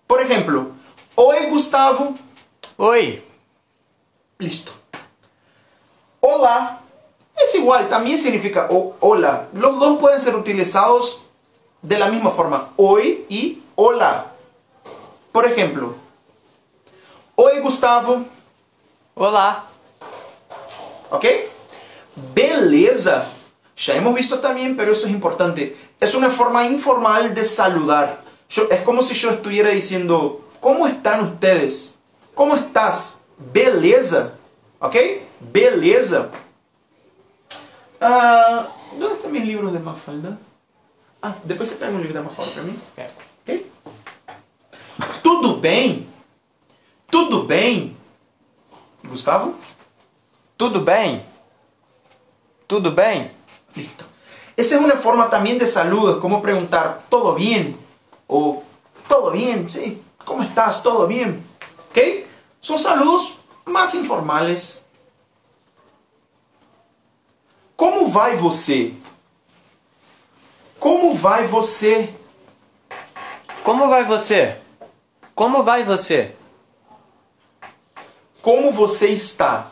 [0.08, 0.72] Por ejemplo,
[1.14, 2.16] hoy Gustavo.
[2.78, 3.22] Oi.
[4.40, 4.72] Listo.
[6.20, 6.82] Hola
[7.44, 9.48] es igual, también significa hola.
[9.54, 11.29] Los dos pueden ser utilizados
[11.82, 14.28] de la misma forma, hoy y hola.
[15.32, 15.96] Por ejemplo,
[17.36, 18.26] hoy Gustavo,
[19.15, 19.63] Olá.
[21.12, 21.26] ¿ok?
[22.34, 23.26] Beleza.
[23.78, 25.76] Ya hemos visto también, pero eso es importante.
[26.00, 28.24] Es una forma informal de saludar.
[28.50, 31.98] Yo- es como si yo estuviera diciendo, ¿cómo están ustedes?
[32.34, 33.22] ¿Cómo estás?
[33.38, 34.34] Beleza.
[34.80, 34.96] ¿Ok?
[35.39, 36.30] Beleza.
[38.02, 40.38] Ah, ¿Dónde están mis libros de Mafalda?
[41.22, 42.80] Ah, depois você pega um livro da Mafalda pra mim?
[43.42, 43.72] Ok?
[45.22, 46.08] Tudo bem?
[47.12, 47.98] Tudo bem?
[49.04, 49.56] Gustavo?
[50.58, 51.26] Tudo bem?
[52.68, 53.32] Tudo bem?
[53.76, 54.06] Listo.
[54.56, 57.78] Esa es una forma también de saludo, es como preguntar, ¿todo bien?
[58.28, 58.64] O,
[59.08, 59.70] ¿todo bien?
[59.70, 60.02] Sí.
[60.26, 60.84] ¿Cómo estás?
[60.84, 61.44] ¿Todo bien?
[61.90, 62.28] ¿Ok?
[62.60, 64.84] Son saludos más informales.
[67.76, 68.94] Como vai você?
[70.80, 72.13] Como vai você?
[73.63, 74.58] Como vai você?
[75.36, 76.36] Como vai você?
[78.42, 79.72] Como você está?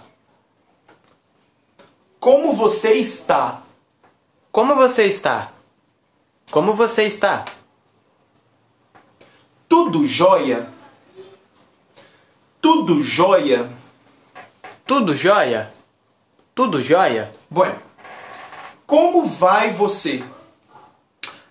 [2.19, 3.61] Como você está?
[4.51, 5.53] Como você está?
[6.51, 7.45] Como você está?
[9.69, 10.69] Tudo jóia?
[12.59, 13.69] Tudo jóia?
[14.85, 15.73] Tudo jóia?
[16.53, 17.33] Tudo jóia?
[17.49, 17.79] Bueno,
[18.85, 20.23] ¿cómo va você?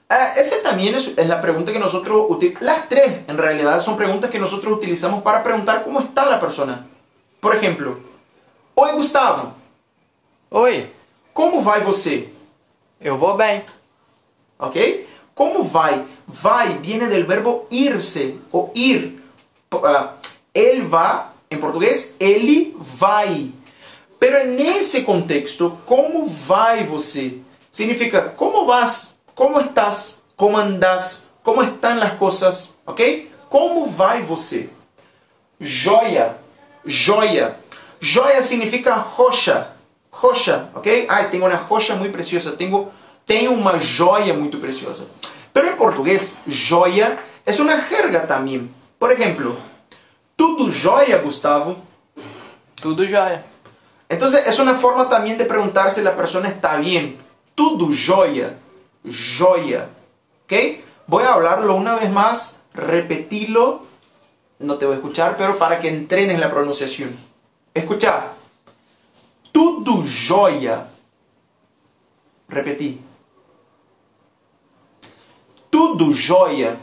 [0.09, 2.63] Ah, esa también es, es la pregunta que nosotros utilizamos.
[2.65, 6.87] Las tres, en realidad, son preguntas que nosotros utilizamos para preguntar cómo está la persona.
[7.41, 7.99] Por ejemplo,
[8.75, 9.55] Oi, Gustavo,
[10.51, 10.91] Oi,
[11.33, 12.29] como vai você?
[13.01, 13.63] eu vou bem.
[14.59, 15.07] ¿Ok?
[15.35, 16.07] ¿Cómo vai?
[16.27, 19.23] Vai viene del verbo irse o ir.
[19.83, 20.15] Ah,
[20.55, 23.53] él va, en portugués, ele vai.
[24.19, 27.41] Pero en ese contexto, ¿cómo vai você?
[27.71, 29.16] Significa, ¿cómo vas?
[29.37, 30.25] Como estás?
[30.35, 31.31] Como andas?
[31.43, 32.75] Como estão as coisas?
[32.87, 33.31] Ok?
[33.51, 34.71] Como vai você?
[35.61, 36.39] Joia.
[36.87, 37.55] Joia.
[38.01, 39.73] Joia significa rocha.
[40.11, 41.05] Rocha, ok?
[41.07, 42.53] Ai, tenho uma rocha muito preciosa.
[42.53, 42.89] Tenho,
[43.27, 45.11] tenho uma joia muito preciosa.
[45.53, 48.71] Pero em português, joia é uma jerga também.
[48.99, 49.61] Por exemplo,
[50.35, 51.77] tudo joia, Gustavo?
[52.77, 53.45] Tudo joia.
[54.09, 57.19] Então, é uma forma também de perguntar se a pessoa está bem.
[57.55, 58.65] Tudo joia.
[59.11, 59.89] Joia.
[60.45, 60.53] ¿Ok?
[61.07, 63.83] Voy a hablarlo una vez más, repetirlo.
[64.59, 67.11] No te voy a escuchar, pero para que entrenes la pronunciación.
[67.75, 68.33] Escucha.
[69.53, 70.89] Tudo joia.
[72.49, 73.01] Repetí.
[75.71, 76.77] Tudo joia.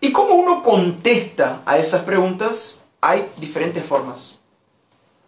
[0.00, 4.40] Y como uno contesta a esas preguntas, hay diferentes formas.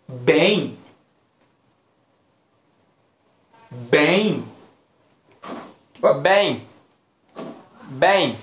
[0.07, 0.78] Bem.
[3.71, 4.47] Bem.
[6.23, 6.67] Bem.
[7.85, 8.39] Bem.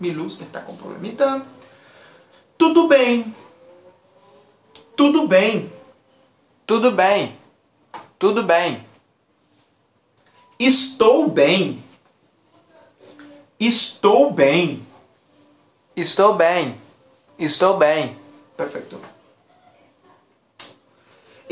[0.00, 1.46] Mi luz está com problemita.
[2.56, 3.34] Tudo bem.
[4.96, 5.70] Tudo bem.
[6.66, 7.36] Tudo bem.
[8.18, 8.86] Tudo bem.
[10.58, 11.84] Estou bem.
[13.60, 14.86] Estou bem.
[15.94, 16.80] Estou bem.
[17.38, 18.16] Estou bem.
[18.56, 19.11] Perfecto.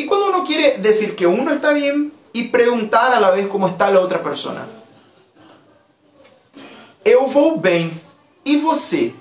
[0.00, 3.68] Y cuando uno quiere decir que uno está bien y preguntar a la vez cómo
[3.68, 4.66] está la otra persona.
[7.04, 7.92] Eu vou bem.
[8.42, 9.12] E você?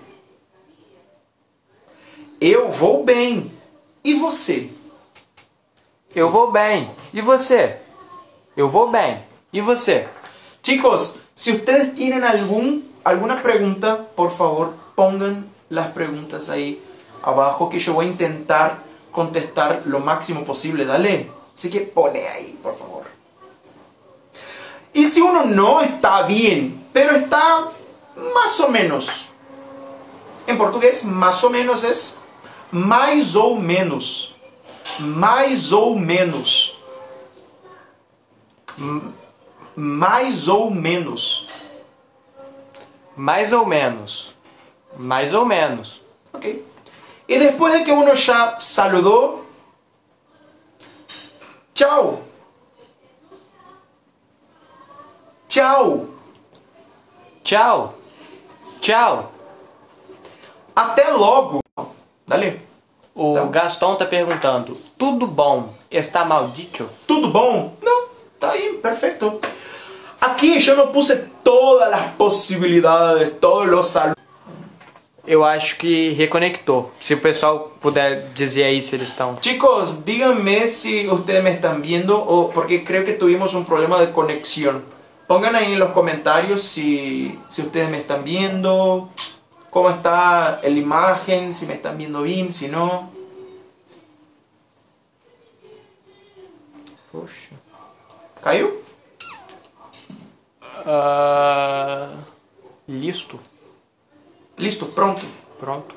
[2.40, 3.52] Eu vou bem.
[4.06, 4.70] E você?
[6.16, 6.90] Eu vou bem.
[7.12, 7.82] E você?
[8.56, 9.22] Eu vou bem.
[9.52, 10.08] E você?
[10.64, 16.82] Chicos, si ustedes tienen algún, alguna pregunta, por favor pongan las preguntas ahí
[17.22, 20.86] abajo que yo voy a intentar contestar lo máximo posible.
[20.86, 21.32] Dale.
[21.56, 23.04] Así que pone ahí, por favor.
[24.94, 27.72] Y si uno no está bien, pero está
[28.34, 29.30] más o menos.
[30.48, 32.20] En portugués, más o menos es
[32.72, 34.36] mais ou menos.
[35.00, 36.80] Mais ou menos.
[39.76, 41.48] mais ou menos.
[43.16, 44.36] Mais ou menos.
[44.98, 46.02] Mais ou menos.
[46.34, 46.64] Ok.
[47.30, 49.46] Y después de que uno ya saludó,
[51.76, 52.22] chao.
[55.48, 56.08] Chao.
[57.44, 57.94] Tchau.
[58.82, 59.32] Tchau.
[60.76, 61.62] Até logo.
[62.26, 62.62] Dale.
[63.16, 63.46] O Tá.
[63.46, 65.74] Gaston tá perguntando: Tudo bom?
[65.92, 66.90] Está maldito?
[67.06, 67.76] Tudo bom?
[67.82, 68.08] Não,
[68.40, 69.40] tá aí, perfecto.
[70.22, 74.18] Aquí yo no puse todas las posibilidades, todos los saludos.
[75.30, 76.92] Eu acho que reconectou.
[77.00, 79.38] Se o pessoal puder dizer aí se eles estão.
[79.40, 84.12] Chicos, díganme si ustedes me están viendo o porque creo que tuvimos un problema de
[84.12, 84.84] conexión.
[85.28, 89.10] Pongan ahí en los comentarios si, si ustedes me están viendo,
[89.70, 93.12] cómo está la imagen, si me están viendo bien, si no.
[97.12, 97.54] Poxa.
[98.42, 98.72] ¿Cayó?
[100.88, 102.08] Ah,
[102.88, 103.40] listo.
[104.60, 105.26] Listo, pronto.
[105.58, 105.96] Pronto.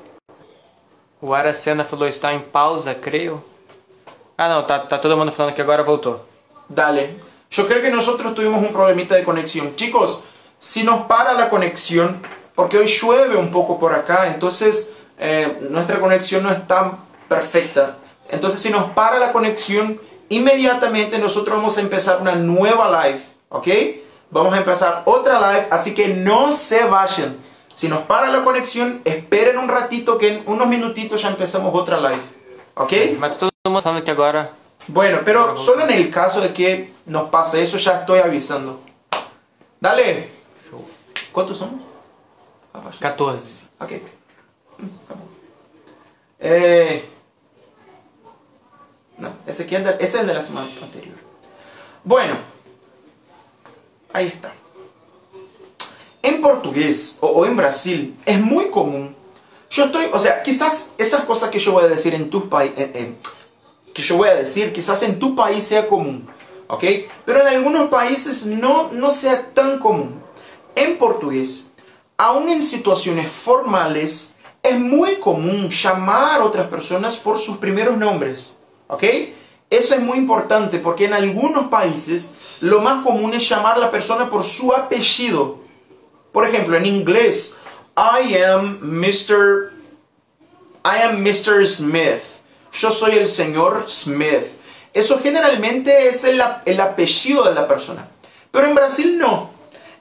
[1.21, 3.43] O Aracena falou está em pausa, creio.
[4.37, 6.25] Ah não, tá, tá todo mundo falando que agora voltou.
[6.69, 7.19] Dale.
[7.51, 9.75] Yo creo que nosotros tuvimos un problemita de conexión.
[9.75, 10.23] Chicos,
[10.59, 12.21] si nos para la conexión,
[12.55, 17.97] porque hoy llueve un poco por acá, entonces eh, nuestra conexión no está perfecta.
[18.29, 19.99] Entonces si nos para la conexión,
[20.29, 23.67] inmediatamente nosotros vamos a empezar una nueva live, ¿ok?
[24.31, 27.37] Vamos a empezar otra live, así que no se vayan.
[27.73, 31.97] Si nos para la conexión, esperen un ratito que en unos minutitos ya empezamos otra
[31.97, 32.21] live,
[32.75, 32.93] ¿ok?
[33.19, 34.51] Mas todo mundo falando que agora.
[34.87, 38.81] Bueno, pero solo en el caso de que nos pase eso, ya estoy avisando.
[39.79, 40.29] Dale.
[41.31, 41.81] ¿Cuántos somos?
[42.73, 42.97] Ah, vaya.
[42.99, 43.67] 14.
[43.79, 43.91] Ok.
[46.39, 47.09] Eh,
[49.17, 51.15] no, ese, aquí es de, ese es de la semana anterior.
[52.03, 52.37] Bueno,
[54.11, 54.51] ahí está.
[56.23, 59.15] En portugués o, o en Brasil es muy común.
[59.69, 62.71] Yo estoy, o sea, quizás esas cosas que yo voy a decir en tu país,
[63.93, 66.27] que yo voy a decir, quizás en tu país sea común,
[66.67, 66.83] ¿ok?
[67.25, 70.21] Pero en algunos países no, no sea tan común.
[70.75, 71.71] En portugués,
[72.17, 78.57] aún en situaciones formales, es muy común llamar a otras personas por sus primeros nombres,
[78.87, 79.03] ¿ok?
[79.69, 83.91] Eso es muy importante porque en algunos países lo más común es llamar a la
[83.91, 85.62] persona por su apellido.
[86.33, 87.57] Por ejemplo, en inglés,
[87.95, 89.71] I am Mr.
[90.83, 91.65] I am Mr.
[91.65, 92.21] Smith.
[92.73, 94.59] Yo soy el señor Smith.
[94.93, 98.07] Eso generalmente es el, el apellido de la persona.
[98.51, 99.51] Pero en Brasil no.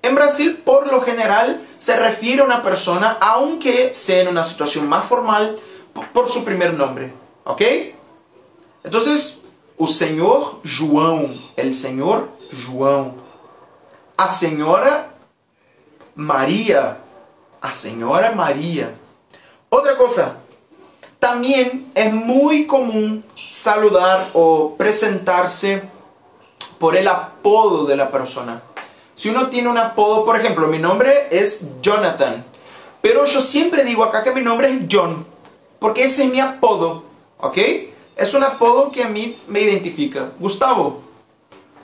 [0.00, 4.88] En Brasil, por lo general, se refiere a una persona, aunque sea en una situación
[4.88, 5.60] más formal,
[6.12, 7.12] por su primer nombre.
[7.44, 7.62] ¿Ok?
[8.82, 9.42] Entonces,
[9.76, 13.14] o señor João, el señor João.
[14.16, 15.11] A señora
[16.14, 16.98] María,
[17.60, 18.94] a señora María.
[19.68, 20.36] Otra cosa,
[21.18, 25.82] también es muy común saludar o presentarse
[26.78, 28.62] por el apodo de la persona.
[29.14, 32.44] Si uno tiene un apodo, por ejemplo, mi nombre es Jonathan,
[33.00, 35.24] pero yo siempre digo acá que mi nombre es John,
[35.78, 37.04] porque ese es mi apodo,
[37.38, 37.58] ¿ok?
[38.16, 40.30] Es un apodo que a mí me identifica.
[40.38, 41.02] Gustavo,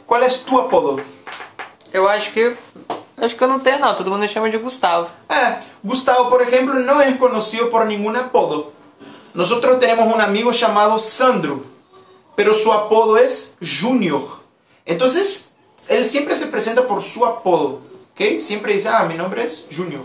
[0.07, 1.01] ¿cuál es tu apodo?
[1.93, 2.55] Eu acho que.
[3.21, 3.95] Acho que eu não tenho, não.
[3.95, 5.09] Todo mundo me chama de Gustavo.
[5.29, 8.73] Ah, Gustavo, por ejemplo, no es conocido por ningún apodo.
[9.35, 11.65] Nosotros tenemos un amigo llamado Sandro,
[12.35, 14.23] pero su apodo es Junior.
[14.87, 15.53] Entonces,
[15.89, 17.81] él siempre se presenta por su apodo,
[18.13, 18.41] ¿ok?
[18.41, 20.03] Siempre dice, ah, mi nombre es Junior.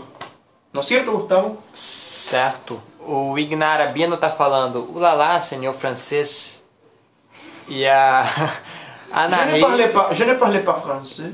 [0.72, 1.58] ¿No es cierto, Gustavo?
[1.72, 2.80] Certo.
[3.06, 6.64] O Ignar Arabino tá falando, ulalá, senhor francês.
[7.68, 8.26] E a
[9.12, 11.32] Ana Je ne parle pas, je ne parle pas français.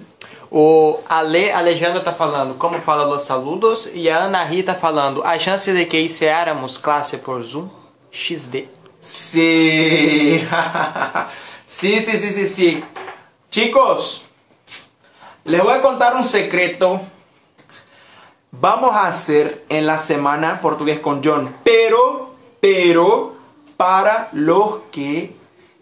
[0.51, 5.23] O Ale Alejandro tá falando como fala los saludos e a Ana Rita tá falando
[5.25, 7.69] a chance de que iniciáramos classe por Zoom
[8.13, 8.65] XD.
[8.99, 10.47] Sí.
[11.65, 12.85] sí, sí, sí, sí, sí.
[13.49, 14.25] Chicos,
[15.45, 17.01] les voy a contar un secreto.
[18.53, 23.37] Vamos a hacer en la semana portugués con John, pero, pero,
[23.77, 25.33] para los que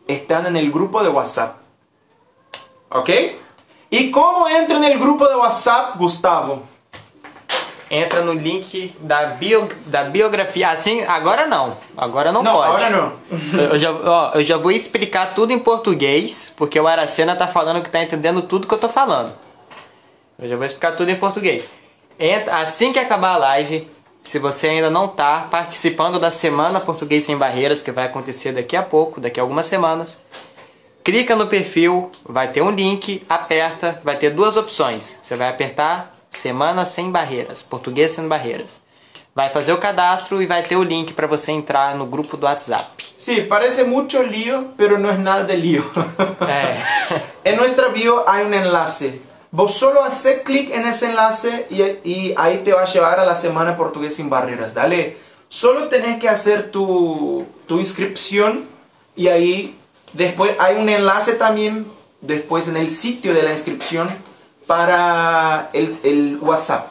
[0.06, 1.56] están en el grupo de WhatsApp.
[2.90, 3.10] ¿Ok?
[3.90, 6.62] ¿Y cómo entro en el grupo de WhatsApp, Gustavo?
[7.90, 10.70] Entra no link da, bio, da biografia.
[10.70, 11.74] Assim, agora não.
[11.96, 12.84] Agora não, Não, pode.
[12.84, 13.60] agora não.
[13.62, 17.82] Eu já, ó, eu já vou explicar tudo em português, porque o Aracena tá falando
[17.82, 19.32] que tá entendendo tudo que eu tô falando.
[20.38, 21.66] Eu já vou explicar tudo em português.
[22.20, 23.88] Entra, assim que acabar a live,
[24.22, 28.76] se você ainda não tá participando da Semana Português Sem Barreiras, que vai acontecer daqui
[28.76, 30.20] a pouco, daqui a algumas semanas,
[31.08, 35.18] clica no perfil, vai ter um link, aperta, vai ter duas opções.
[35.22, 38.78] Você vai apertar Semana Sem Barreiras, Português Sem Barreiras.
[39.34, 42.44] Vai fazer o cadastro e vai ter o link para você entrar no grupo do
[42.44, 43.06] WhatsApp.
[43.16, 45.82] Sí, parece mucho lío, pero no es nada de lío.
[46.46, 47.52] É.
[47.52, 49.22] En nuestra bio hay un enlace.
[49.50, 53.24] Vos solo haces clic en ese enlace y, y ahí te va a llevar a
[53.24, 54.74] la Semana Portugués Sin Barreras.
[54.74, 55.16] Dale,
[55.48, 58.66] solo tenés que hacer tu, tu inscripción
[59.16, 59.78] y ahí
[60.12, 61.86] después hay un enlace también
[62.20, 64.10] después en el sitio de la inscripción
[64.66, 66.88] para el, el WhatsApp.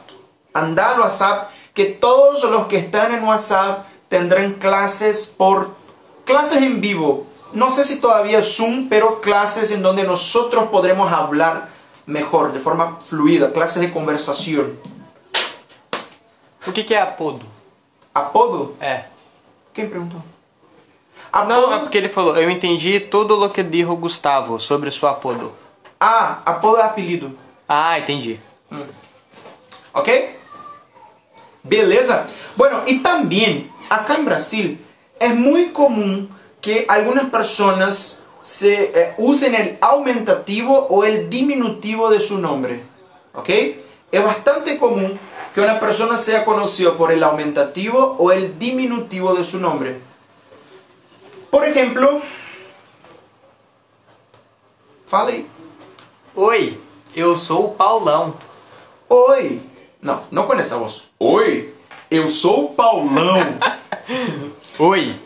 [0.52, 5.70] Anda al WhatsApp que todos los que están en WhatsApp tendrán clases por
[6.24, 7.26] clases en vivo.
[7.52, 11.68] No sé si todavía Zoom, pero clases en donde nosotros podremos hablar
[12.06, 14.78] mejor, de forma fluida, clases de conversación.
[16.66, 17.46] O que, que é apodo?
[18.14, 18.76] Apodo?
[18.80, 19.04] É.
[19.72, 20.20] Quem perguntou?
[21.32, 21.48] Apodo...
[21.48, 25.52] Não, é porque ele falou, eu entendi todo o que dijo Gustavo sobre sua apodo.
[26.00, 27.36] Ah, apodo é apelido.
[27.68, 28.40] Ah, entendi.
[28.72, 28.86] Hum.
[29.92, 30.36] Ok?
[31.62, 32.26] Beleza?
[32.56, 34.78] Bueno, e também, acá em Brasil,
[35.18, 36.28] é muito comum
[36.60, 42.82] que algumas pessoas se eh, usem o aumentativo ou o diminutivo de seu nome.
[43.34, 43.84] Ok?
[44.10, 45.18] É bastante comum
[45.52, 50.07] que uma pessoa seja conhecida por el aumentativo ou el diminutivo de seu nome.
[51.50, 52.22] Por exemplo,
[55.06, 55.46] fala aí.
[56.34, 56.80] Oi,
[57.14, 58.34] eu sou o Paulão.
[59.08, 59.60] Oi.
[60.00, 61.08] Não, não começamos.
[61.18, 61.74] Oi,
[62.10, 63.38] eu sou o Paulão.
[64.78, 65.16] Oi,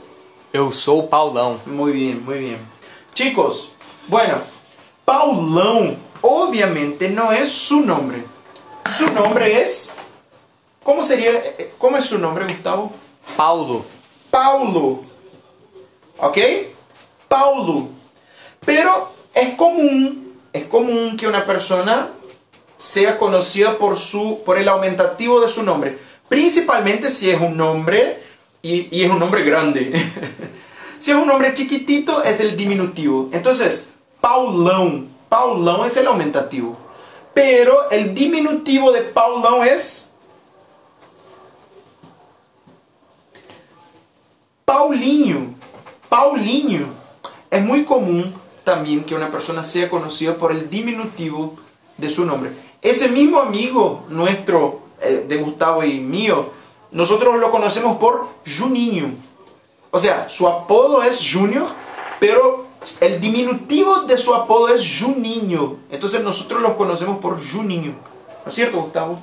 [0.53, 1.61] eu sou o Paulão.
[1.67, 2.59] Muito bem, muito bem.
[3.15, 3.71] Chicos,
[4.09, 4.41] bueno,
[5.05, 8.25] Paulão obviamente não é seu nome.
[8.87, 9.67] Seu nome é
[10.83, 11.31] Como seria?
[11.31, 12.93] Eh, eh, Como é seu nome, Gustavo?
[13.37, 13.85] Paulo.
[14.31, 15.12] Paulo.
[16.19, 16.39] ¿Ok?
[17.29, 17.89] Paulo.
[18.65, 22.11] Pero es común, es común que una persona
[22.79, 25.99] sea conocida por, su, por el aumentativo de su nombre.
[26.29, 28.19] Principalmente si es un nombre
[28.61, 29.93] y, y es un nombre grande.
[31.01, 33.29] si es un nombre chiquitito es el diminutivo.
[33.33, 35.09] Entonces, Paulão.
[35.29, 36.77] Paulão es el aumentativo.
[37.35, 40.11] Pero el diminutivo de Paulão es
[44.65, 45.55] Paulinho.
[46.13, 46.89] Paulinho.
[47.51, 48.35] Es muy común
[48.65, 51.55] también que una persona sea conocida por el diminutivo
[51.97, 52.53] de su nombre.
[52.83, 56.51] Ese mismo amigo nuestro, eh, de Gustavo y mío,
[56.91, 59.15] nosotros lo conocemos por Juninho.
[59.91, 61.67] O sea, su apodo es Junior,
[62.21, 62.67] pero
[63.01, 65.79] el diminutivo de su apodo es Juninho.
[65.91, 67.95] Entonces nosotros lo conocemos por Juninho.
[68.45, 69.19] ¿No es cierto, Gustavo?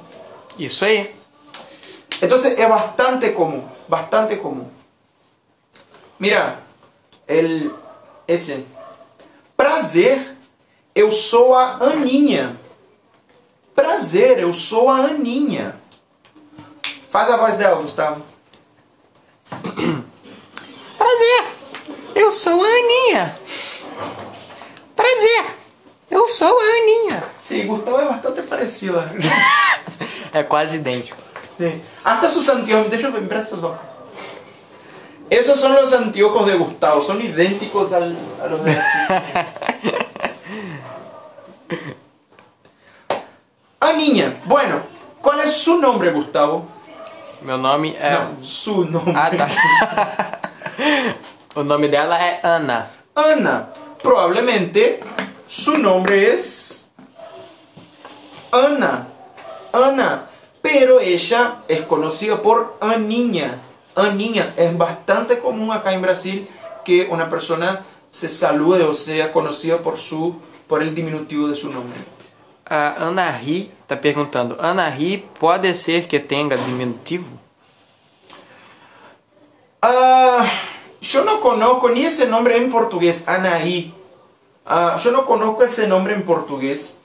[0.58, 1.08] Isso aí.
[2.20, 4.72] Entonces es bastante común, bastante común.
[6.18, 6.64] Mira,
[7.30, 7.71] el
[8.27, 8.65] esse.
[9.55, 10.36] Prazer,
[10.93, 12.57] eu sou a Aninha.
[13.75, 15.75] Prazer, eu sou a Aninha.
[17.09, 18.23] Faz a voz dela, Gustavo.
[20.97, 21.43] Prazer,
[22.15, 23.39] eu sou a Aninha.
[24.95, 25.45] Prazer,
[26.11, 27.23] eu sou a Aninha.
[27.43, 29.09] Sí, Gustavo es bastante parecida.
[30.32, 31.17] É quase idêntico.
[31.57, 31.82] Sí.
[32.03, 33.89] Hasta sus anteojos, de hecho, me presta sus ojos.
[35.30, 39.47] Esos son los anteojos de Gustavo, son idénticos al- a los de la chica.
[43.80, 44.82] Aninha, bueno,
[45.21, 46.65] ¿cuál es su nombre, Gustavo?
[47.41, 48.11] Meu nome é.
[48.11, 49.13] No, su nombre.
[49.15, 49.47] Ah, tá.
[51.55, 52.89] o nome dela é Ana.
[53.15, 53.69] Ana.
[54.03, 54.99] Probablemente
[55.47, 56.89] su nombre es
[58.51, 59.07] Ana.
[59.71, 60.25] Ana.
[60.61, 63.59] Pero ella es conocida por Aninha.
[64.04, 64.54] Aninha.
[64.58, 66.47] Es bastante común acá en Brasil
[66.84, 70.36] que una persona se salude o sea conocida por su
[70.68, 72.00] por el diminutivo de su nombre.
[72.66, 77.26] A Ana Ri tá perguntando: Ana Ri pode ser que tenha diminutivo?
[79.82, 80.45] Ah,
[81.02, 83.93] yo no conozco ni ese nombre en portugués, Anaí.
[84.66, 87.00] Ah, yo no conozco ese nombre en portugués.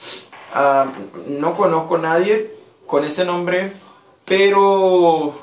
[0.53, 0.93] Ah,
[1.27, 2.51] no conozco a nadie
[2.87, 3.73] con ese nombre,
[4.25, 5.35] pero...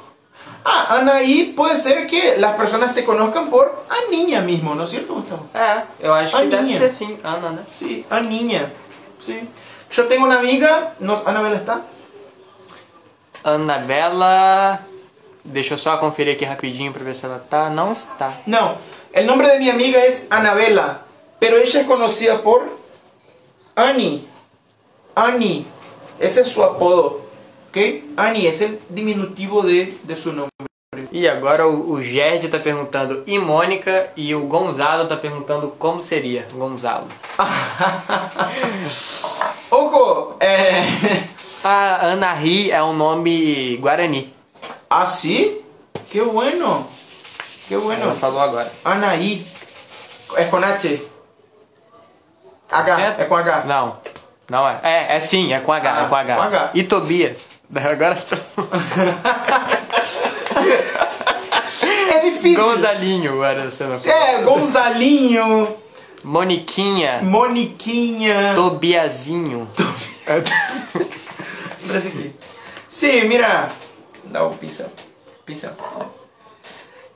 [0.63, 5.15] Ah, Anaí puede ser que las personas te conozcan por Aninha mismo, ¿no es cierto,
[5.15, 5.47] Gustavo?
[5.53, 7.63] É, eu acho que deve ser sim, Ana, né?
[7.67, 8.71] Sí, Aninha.
[9.17, 9.47] Sí.
[9.91, 11.81] Yo tengo una amiga, ¿no, Anabela está?
[13.43, 14.85] Anabela.
[15.43, 17.69] Deixa eu só conferir aqui rapidinho pra ver se ela tá.
[17.69, 18.31] Não está.
[18.45, 18.77] No,
[19.11, 21.01] el nombre de mi amiga es Anabela,
[21.39, 22.77] pero ella es conocida por
[23.75, 24.27] Annie.
[25.15, 25.65] Annie,
[26.19, 27.21] ese es su apodo,
[27.71, 27.77] ¿ok?
[28.17, 30.33] Annie es el diminutivo de, de nombre.
[30.35, 30.51] nombre.
[31.13, 36.01] E agora o, o Gerd tá perguntando e Mônica e o Gonzalo tá perguntando como
[36.01, 37.07] seria Gonzalo.
[39.71, 40.83] Ojo, é...
[41.63, 44.33] A Anahi é um nome guarani.
[44.89, 45.61] ¿Ah, sí?
[46.09, 46.87] Qué bueno.
[47.67, 48.15] Qué Ela bueno.
[48.15, 48.71] falou agora.
[48.83, 49.45] Anaí.
[50.35, 50.99] É com H.
[52.71, 52.95] H.
[52.95, 53.19] Certo?
[53.21, 53.63] É com H.
[53.65, 53.97] Não,
[54.49, 54.79] não é.
[54.81, 56.35] É, é sim, é com H, Ah, é com H.
[56.35, 56.71] com H.
[56.73, 57.47] E Tobias.
[57.73, 58.17] Agora
[62.11, 62.61] É difícil.
[62.61, 65.75] Gonzalinho agora você não É, Gonzalinho,
[66.23, 68.53] Moniquinha, Moniquinha.
[68.55, 69.67] Tobiazinho.
[71.87, 72.33] Traz aqui.
[72.89, 73.69] Sí, mira.
[74.25, 74.87] Dá o pincel.
[75.45, 75.71] Pincel.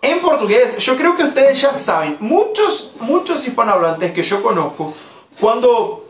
[0.01, 4.93] En portugués, yo creo que ustedes ya saben, muchos, muchos hispanohablantes que yo conozco,
[5.39, 6.04] cuando,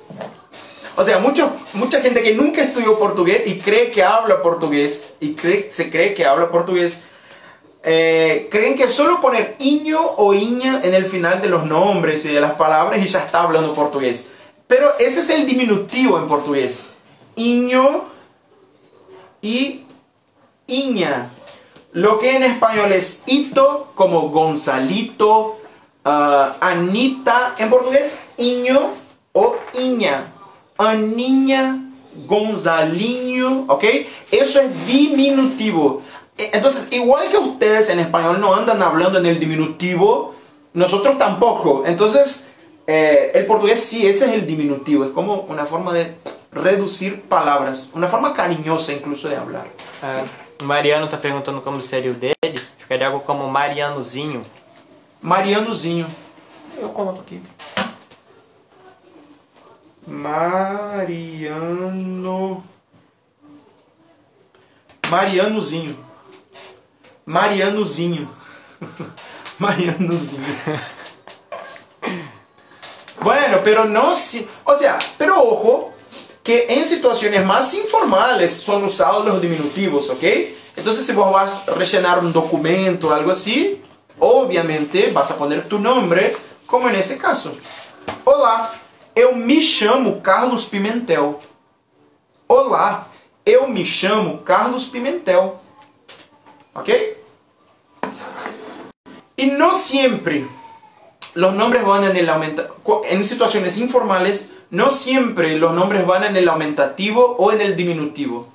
[0.95, 5.33] o sea, mucho, mucha gente que nunca estudió portugués y cree que habla portugués, y
[5.33, 7.03] cree, se cree que habla portugués,
[7.87, 12.33] eh, creen que solo poner iño o iña en el final de los nombres y
[12.33, 14.31] de las palabras y ya está hablando portugués.
[14.67, 16.89] Pero ese es el diminutivo en portugués.
[17.35, 18.05] Iño
[19.41, 19.85] y
[20.65, 21.31] iña.
[21.91, 25.57] Lo que en español es hito, como Gonzalito,
[26.03, 27.53] ah, Anita.
[27.59, 28.91] En portugués, iño
[29.33, 30.34] o iña.
[30.77, 31.81] Aniña,
[32.27, 33.83] Gonzaliño, ¿ok?
[34.31, 36.01] Eso es diminutivo.
[36.37, 40.35] E- Entonces, igual que ustedes en español no andan hablando en el diminutivo,
[40.73, 41.83] nosotros tampoco.
[41.85, 42.47] Entonces,
[42.87, 45.05] eh, el portugués sí, ese es el diminutivo.
[45.05, 46.15] Es como una forma de
[46.51, 47.91] reducir palabras.
[47.95, 49.65] Una forma cariñosa incluso de hablar.
[50.03, 50.23] É,
[50.61, 52.35] o Mariano tá perguntando como seria o dele.
[52.77, 54.43] Ficaria algo como Marianozinho.
[55.21, 56.07] Marianozinho.
[56.81, 57.41] Eu coloco aqui.
[60.07, 61.55] Mariano.
[65.09, 65.95] Marianozinho.
[67.25, 68.29] Marianozinho.
[69.59, 70.45] Marianozinho.
[73.21, 75.93] Bueno, pero no si, o sea, pero ojo
[76.43, 80.23] que en situaciones más informales son usados los diminutivos, ¿ok?
[80.75, 83.81] Entonces si vos vas a rellenar un documento o algo así,
[84.19, 86.37] obviamente vas a poner tu nombre,
[86.67, 87.51] como en ese caso.
[88.25, 88.71] Olá,
[89.15, 91.39] eu me chamo Carlos Pimentel.
[92.47, 93.07] Olá,
[93.45, 95.51] eu me chamo Carlos Pimentel.
[96.73, 96.89] ¿Ok?
[99.37, 100.45] Y no siempre
[101.33, 106.23] los nombres van en el aumenta cu- en situaciones informales no siempre los nombres van
[106.23, 108.47] en el aumentativo o en el diminutivo.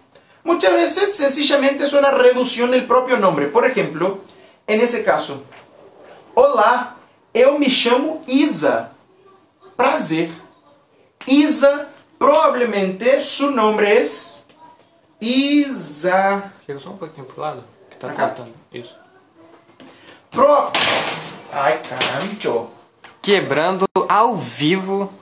[0.45, 3.47] Muchas veces sencillamente es una reducción del propio nombre.
[3.47, 4.21] Por ejemplo,
[4.67, 5.43] en ese caso,
[6.35, 6.97] Olá,
[7.35, 8.93] eu me chamo Isa.
[9.77, 10.31] Prazer.
[11.31, 14.45] Isa, probablemente su nombre es
[15.21, 16.53] Isa.
[16.67, 18.53] Chega só um pouquinho pro lado, que tá cortando.
[18.73, 18.95] Isso.
[20.31, 20.71] Pro...
[21.53, 22.71] Ai, caramba.
[23.23, 25.13] Quebrando ao vivo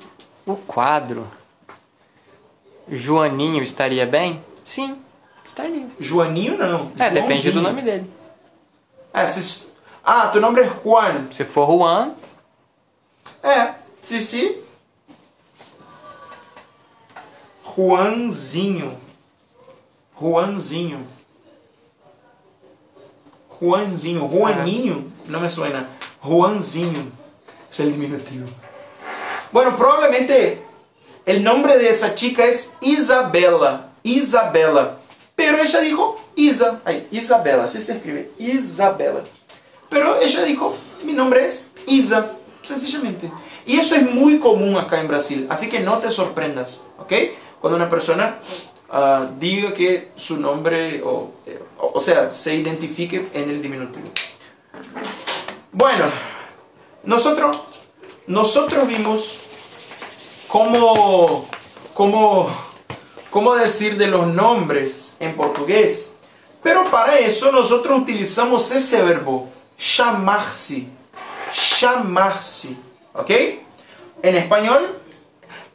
[0.47, 1.27] o quadro.
[2.91, 4.43] Joaninho estaria bem?
[4.65, 4.99] Sim,
[5.45, 5.87] estaria.
[6.01, 6.93] Joaninho não.
[6.99, 7.63] É, depende do Joãozinho.
[7.63, 8.11] nome dele.
[9.13, 9.67] Ah, se-
[10.05, 11.27] ah, tu nome é Juan.
[11.33, 12.13] Se for Juan,
[13.43, 14.57] É, sim,
[17.79, 18.91] Juanzinho.
[20.17, 20.99] Juanzinho.
[23.49, 24.27] Juanzinho.
[24.27, 25.87] Juaninho no me suena.
[26.21, 27.13] Juanzinho.
[27.71, 28.47] Es el diminutivo.
[29.53, 30.61] Bueno, probablemente
[31.25, 33.91] el nombre de esa chica es Isabela.
[34.03, 34.99] Isabela.
[35.37, 36.81] Pero ella dijo Isa.
[36.85, 37.67] Ay, Isabela.
[37.67, 38.33] Así se escribe.
[38.41, 39.23] Isabela.
[39.89, 40.75] Pero ella dijo,
[41.05, 42.33] mi nombre es Isa,
[42.65, 43.31] sencillamente.
[43.65, 47.13] Y eso es muy común acá en Brasil, así que no te sorprendas, ¿ok?
[47.61, 48.39] Cuando una persona
[48.91, 54.09] ah, diga que su nombre, o, eh, o o sea, se identifique en el diminutivo.
[55.73, 56.07] Bueno,
[57.03, 57.59] nosotros,
[58.27, 59.41] nosotros vimos
[60.47, 61.49] cómo,
[61.95, 62.49] cómo,
[63.31, 66.17] cómo decir de los nombres en portugués.
[66.63, 69.49] Pero para eso nosotros utilizamos ese verbo,
[69.79, 70.87] chamar-se.
[71.53, 72.77] Chamar-se.
[73.15, 73.31] ¿Ok?
[74.23, 74.98] En español,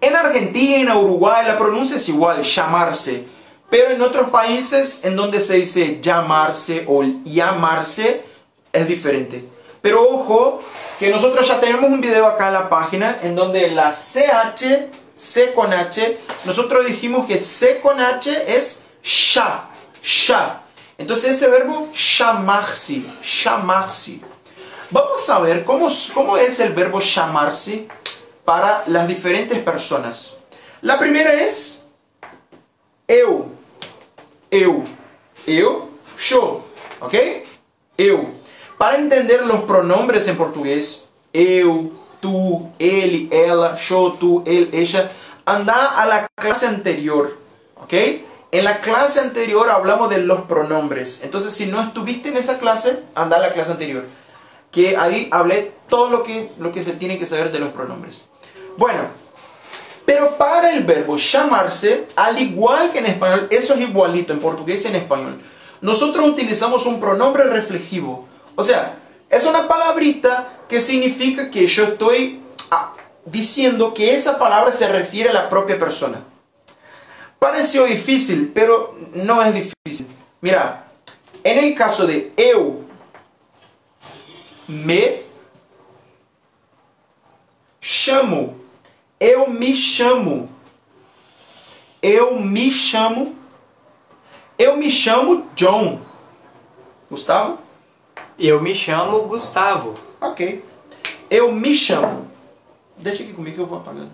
[0.03, 3.25] en Argentina, Uruguay, la pronuncia es igual, llamarse.
[3.69, 8.23] Pero en otros países en donde se dice llamarse o llamarse,
[8.71, 9.43] es diferente.
[9.81, 10.61] Pero ojo,
[10.99, 15.53] que nosotros ya tenemos un video acá en la página en donde la CH, C
[15.53, 19.69] con H, nosotros dijimos que C con H es sha,
[20.01, 20.61] sha.
[20.97, 23.03] Entonces ese verbo llamarse,
[23.43, 24.19] llamarse.
[24.91, 27.87] Vamos a ver cómo, cómo es el verbo llamarse
[28.45, 30.37] para las diferentes personas.
[30.81, 31.85] La primera es
[33.07, 33.51] eu,
[34.51, 34.83] eu,
[35.47, 36.65] eu, yo,
[36.99, 37.13] ¿ok?
[37.97, 38.31] Eu.
[38.77, 45.09] Para entender los pronombres en portugués, eu, tú, ele, ela, yo, tú, él, ella,
[45.45, 47.37] anda a la clase anterior,
[47.81, 47.93] ¿ok?
[48.51, 51.21] En la clase anterior hablamos de los pronombres.
[51.23, 54.05] Entonces, si no estuviste en esa clase, anda a la clase anterior.
[54.71, 58.29] Que ahí hablé todo lo que, lo que se tiene que saber de los pronombres.
[58.77, 59.07] Bueno,
[60.05, 64.83] pero para el verbo llamarse, al igual que en español, eso es igualito en portugués
[64.85, 65.41] y en español.
[65.81, 68.27] Nosotros utilizamos un pronombre reflexivo.
[68.55, 68.95] O sea,
[69.29, 72.93] es una palabrita que significa que yo estoy ah,
[73.25, 76.21] diciendo que esa palabra se refiere a la propia persona.
[77.39, 80.07] Pareció difícil, pero no es difícil.
[80.41, 80.85] Mira,
[81.43, 82.85] en el caso de eu
[84.67, 85.21] me
[87.81, 88.62] chamo,
[89.23, 90.49] eu me chamo,
[92.01, 93.33] eu me chamo,
[94.59, 96.01] eu me chamo John.
[97.09, 97.57] Gustavo?
[98.37, 99.93] Eu me chamo Gustavo.
[100.19, 100.65] Ok.
[101.29, 102.29] Eu me chamo.
[102.97, 104.11] Deixa aqui comigo que eu vou apagando.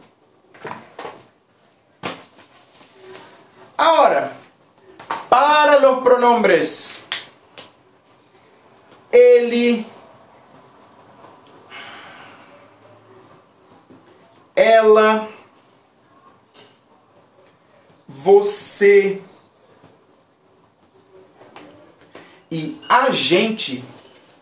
[3.75, 4.33] Ahora,
[5.27, 7.03] para los pronombres,
[9.11, 9.87] ele,
[14.89, 15.29] ela,
[18.07, 19.21] você
[22.51, 23.83] e a gente,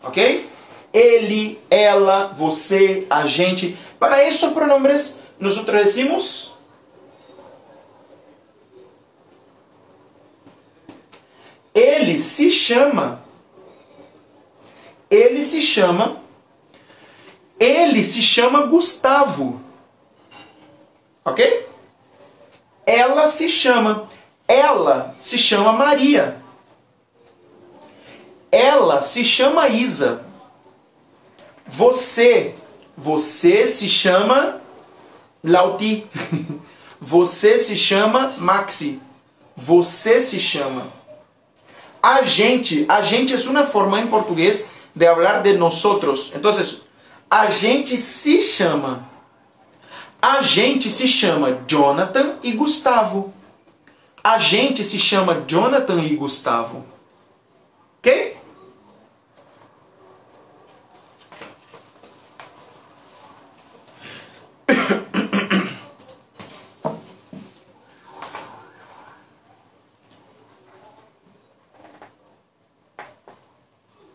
[0.02, 0.48] ok?
[0.92, 3.76] Ele, ela, você, a gente.
[3.98, 6.48] Para esos pronombres, nosotros decimos
[11.74, 13.22] Ele se chama.
[15.08, 16.20] Ele se chama.
[17.60, 19.67] Ele se chama Gustavo.
[21.30, 21.66] Ok?
[22.86, 24.08] Ela se chama.
[24.46, 26.36] Ela se chama Maria.
[28.50, 30.24] Ela se chama Isa.
[31.66, 32.54] Você.
[32.96, 34.60] Você se chama
[35.44, 36.06] Lauti.
[37.00, 39.00] Você se chama Maxi.
[39.56, 40.98] Você se chama
[42.02, 46.32] a gente, a gente es una forma en portugués de hablar de nosotros.
[46.34, 46.82] Entonces,
[47.30, 49.07] a gente se chama.
[50.20, 53.32] A gente se chama Jonathan e Gustavo.
[54.22, 56.84] A gente se chama Jonathan e Gustavo.
[57.98, 58.36] Ok?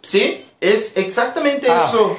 [0.01, 0.45] ¿Sí?
[0.59, 1.85] Es exactamente Ah.
[1.87, 2.17] eso.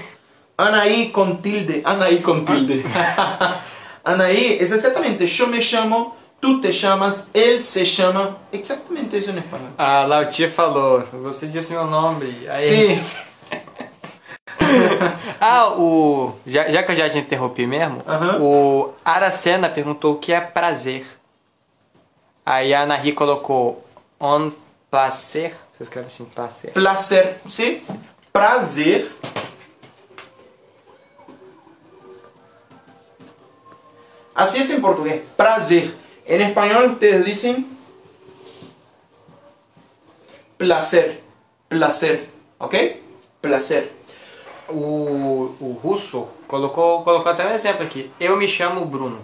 [0.57, 1.83] Anaí con tilde.
[1.85, 2.85] Anaí con tilde.
[4.05, 8.37] Anaí es exactamente yo me llamo, tú te llamas, él se llama.
[8.53, 9.71] Exactamente eso en español.
[9.79, 12.47] A Lautia falou, você disse meu nome.
[12.49, 12.69] Aí...
[12.69, 13.03] Sim.
[15.41, 16.37] Ah, o.
[16.47, 18.39] Já, já que eu já te interrompi mesmo, Aham.
[18.41, 21.07] o Aracena perguntou o que é prazer.
[22.45, 23.85] Aí a Anahi colocou
[24.19, 24.51] on
[24.91, 25.53] placer.
[25.77, 26.73] Você escreve assim, placer.
[26.73, 27.37] Placer.
[27.49, 27.83] ¿Sí?
[28.33, 29.11] Prazer.
[34.35, 35.23] Así es en portugués.
[35.37, 35.95] Prazer.
[36.27, 37.67] En español ustedes dicen
[40.57, 41.21] placer.
[41.69, 42.29] Placer.
[42.59, 42.75] ¿Ok?
[43.41, 43.93] Placer.
[44.69, 48.11] O, o russo colocou, colocou até um exemplo aqui.
[48.19, 49.21] Eu me chamo Bruno.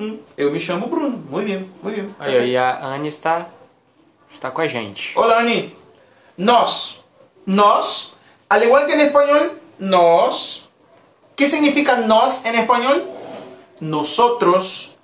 [0.00, 1.18] Hum, Eu me chamo Bruno.
[1.28, 2.14] Muy bien, muy bien.
[2.18, 3.48] Aí, e a Anne está,
[4.30, 5.12] está com a gente.
[5.16, 5.76] Hola, Ani.
[6.36, 7.04] Nos.
[7.44, 8.16] Nos.
[8.48, 10.68] Al igual que en español, nos.
[11.36, 13.04] ¿Qué significa nos en español?
[13.80, 14.96] Nosotros.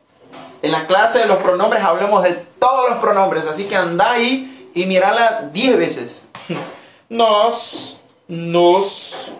[0.62, 4.70] En la clase de los pronombres hablamos de todos los pronombres, así que anda ahí
[4.74, 6.26] y mirala 10 veces.
[7.08, 8.00] Nos.
[8.26, 9.30] Nos.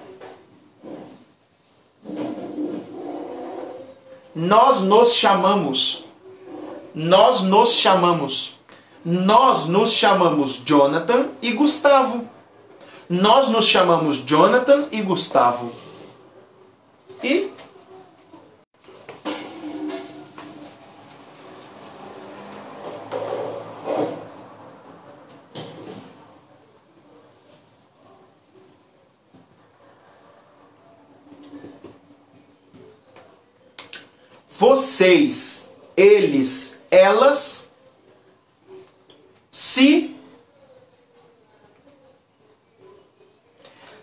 [4.35, 6.05] Nós nos chamamos.
[6.93, 8.59] Nós nos chamamos.
[9.05, 12.25] Nós nos chamamos Jonathan e Gustavo.
[13.09, 15.73] Nós nos chamamos Jonathan e Gustavo.
[17.23, 17.51] E
[34.65, 37.71] vocês, eles, elas
[39.51, 40.17] se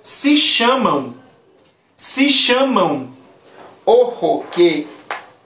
[0.03, 1.15] se chamam
[1.97, 3.11] se chamam
[3.83, 4.87] ojo que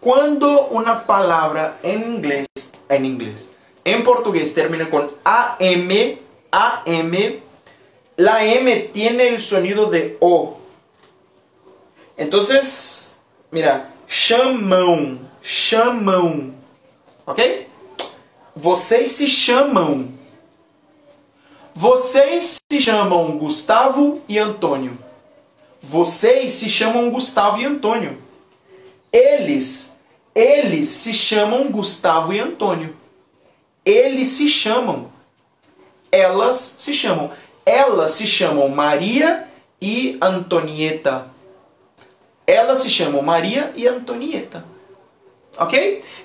[0.02, 2.48] quando uma palavra em inglês
[2.90, 3.50] em inglês
[3.86, 6.20] em português termina com am
[6.52, 7.42] am
[8.18, 10.58] la M tiene el sonido de O.
[12.18, 13.18] Entonces,
[13.52, 16.54] mira, chamam, chamam.
[17.26, 17.68] Ok?
[18.56, 20.10] Vocês se chamam.
[21.74, 24.98] Vocês se chamam Gustavo e Antônio.
[25.82, 28.18] Vocês se chamam Gustavo e Antônio.
[29.12, 30.00] Eles,
[30.34, 32.96] eles se chamam Gustavo e Antônio.
[33.84, 35.12] Eles se chamam.
[36.12, 37.32] Elas se chamam.
[37.66, 39.48] Elas se chamam Maria
[39.82, 41.35] e Antonieta.
[42.46, 44.64] Elas se chamam Maria e Antonieta.
[45.58, 45.74] ¿Ok?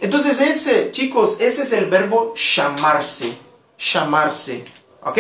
[0.01, 3.37] Entonces ese, chicos, ese es el verbo llamarse.
[3.79, 4.65] Llamarse.
[5.03, 5.19] ¿Ok?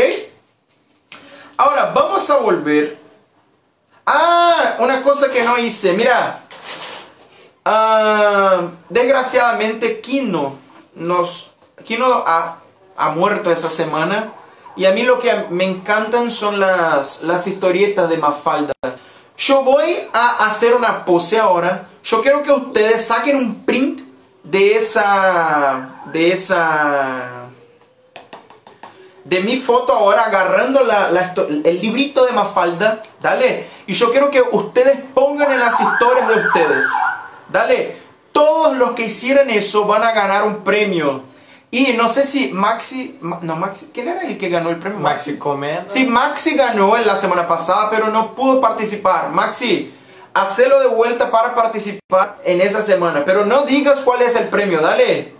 [1.56, 2.98] Ahora vamos a volver.
[4.04, 5.92] Ah, una cosa que no hice.
[5.92, 6.44] Mira.
[7.64, 10.56] Ah, desgraciadamente Kino
[10.94, 12.58] nos Kino ha,
[12.96, 14.32] ha muerto esa semana.
[14.76, 18.72] Y a mí lo que me encantan son las, las historietas de Mafalda.
[19.40, 21.88] Yo voy a hacer una pose ahora.
[22.04, 24.02] Yo quiero que ustedes saquen un print
[24.44, 26.02] de esa...
[26.12, 27.46] De esa...
[29.24, 31.08] De mi foto ahora agarrando la,
[31.64, 33.02] el librito de Mafalda.
[33.22, 33.66] Dale.
[33.86, 36.84] Y yo quiero que ustedes pongan en las historias de ustedes.
[37.48, 37.96] Dale.
[38.32, 41.22] Todos los que hicieran eso van a ganar un premio.
[41.72, 44.98] Y no sé si Maxi, no Maxi, ¿quién era el que ganó el premio?
[44.98, 45.84] Maxi Comenda.
[45.86, 49.30] Sí, Maxi ganó en la semana pasada, pero no pudo participar.
[49.30, 49.94] Maxi,
[50.34, 54.80] hacelo de vuelta para participar en esa semana, pero no digas cuál es el premio,
[54.80, 55.32] dale.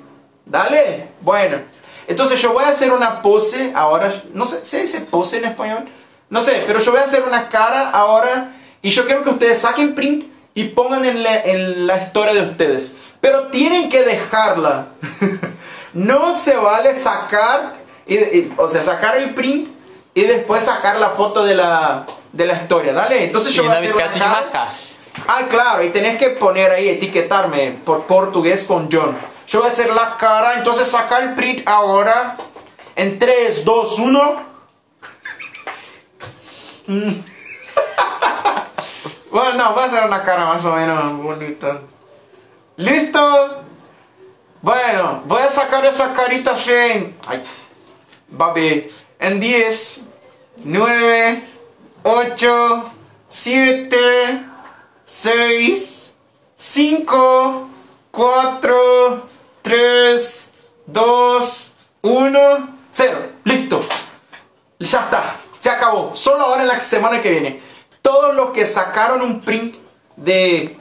[0.47, 1.09] Dale.
[1.21, 1.59] Bueno,
[2.07, 5.85] entonces yo voy a hacer una pose ahora, no sé, ¿se dice pose en español?
[6.29, 8.53] No sé, pero yo voy a hacer una cara ahora
[8.83, 12.51] y yo quiero que ustedes saquen print y pongan en la, en la historia de
[12.51, 12.99] ustedes.
[13.21, 14.89] Pero tienen que dejarla.
[15.93, 17.75] No se vale sacar,
[18.57, 19.69] o sea, sacar el print
[20.15, 22.93] y después sacar la foto de la, de la historia.
[22.93, 24.69] Dale, entonces yo voy a hacer una
[25.27, 29.17] Ah, claro, y tenés que poner ahí, etiquetarme por portugués con John.
[29.47, 32.37] Yo voy a hacer la cara, entonces sacar el print ahora.
[32.95, 34.51] En 3, 2, 1.
[39.31, 41.81] bueno, no, voy a hacer una cara más o menos bonita.
[42.77, 43.65] ¿Listo?
[44.63, 47.07] Bueno, voy a sacar esa carita fea.
[47.27, 47.43] Ay,
[48.29, 48.91] baby.
[49.19, 50.03] En 10,
[50.65, 51.49] 9,
[52.03, 52.85] 8,
[53.27, 54.45] 7,
[55.05, 56.15] 6,
[56.57, 57.69] 5,
[58.11, 59.29] 4,
[59.63, 60.55] 3,
[60.87, 63.19] 2, 1, 0.
[63.45, 63.81] Listo.
[64.79, 65.37] Ya está.
[65.59, 66.15] Se acabó.
[66.15, 67.63] Solo ahora en la semana que viene.
[68.03, 69.77] Todos los que sacaron un print
[70.17, 70.77] de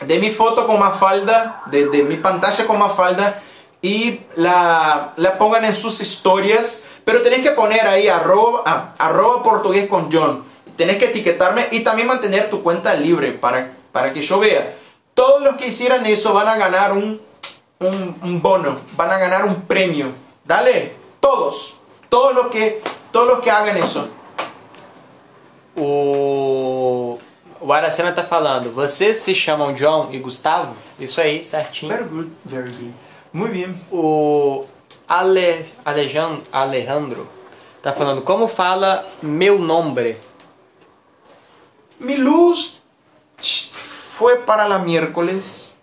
[0.00, 3.42] de mi foto con Mafalda, de, de mi pantalla con Mafalda
[3.80, 6.86] y la, la, pongan en sus historias.
[7.04, 10.44] Pero tenéis que poner ahí arroba, ah, arroba portugués con John.
[10.76, 14.76] Tenés que etiquetarme y también mantener tu cuenta libre para, para que yo vea.
[15.14, 17.20] Todos los que hicieran eso van a ganar un,
[17.80, 20.06] un, un bono, van a ganar un premio.
[20.44, 21.76] Dale, todos,
[22.08, 24.08] todos los que, todos los que hagan eso.
[25.76, 27.18] O
[27.62, 30.76] o Aracena tá falando, vocês se chamam John e Gustavo?
[30.98, 31.92] Isso aí, certinho.
[31.92, 32.94] Very good, very good.
[33.32, 33.80] Muito bem.
[33.90, 34.66] O
[35.08, 37.28] Ale, Alejandro, Alejandro
[37.80, 40.16] tá falando, como fala meu nome?
[42.00, 42.82] Mi luz
[43.38, 45.76] foi para la miércoles.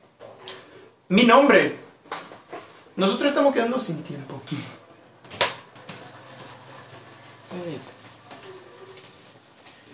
[1.09, 1.80] Mi nombre.
[2.95, 4.41] Nosotros estamos quedando sin tiempo.
[7.51, 7.98] Eita.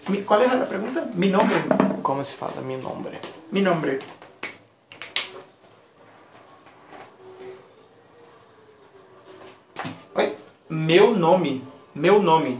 [0.05, 1.07] ¿Cuál es la pregunta?
[1.15, 1.63] Mi nombre.
[2.03, 3.19] ¿Cómo se fala mi nombre?
[3.49, 3.97] Mi nombre.
[10.13, 10.35] Ay,
[10.69, 11.61] meu nome.
[11.95, 12.57] Meu nome.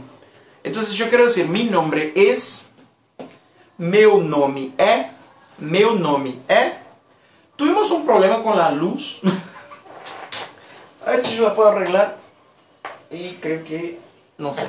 [0.64, 2.72] Entonces yo quiero decir, mi nombre es,
[3.78, 5.10] meu nome é,
[5.58, 6.78] meu nome é.
[7.56, 9.20] Tuvimos un problema con la luz.
[11.06, 12.18] A ver si yo la puedo arreglar.
[13.10, 14.00] Y creo que,
[14.36, 14.68] no sé.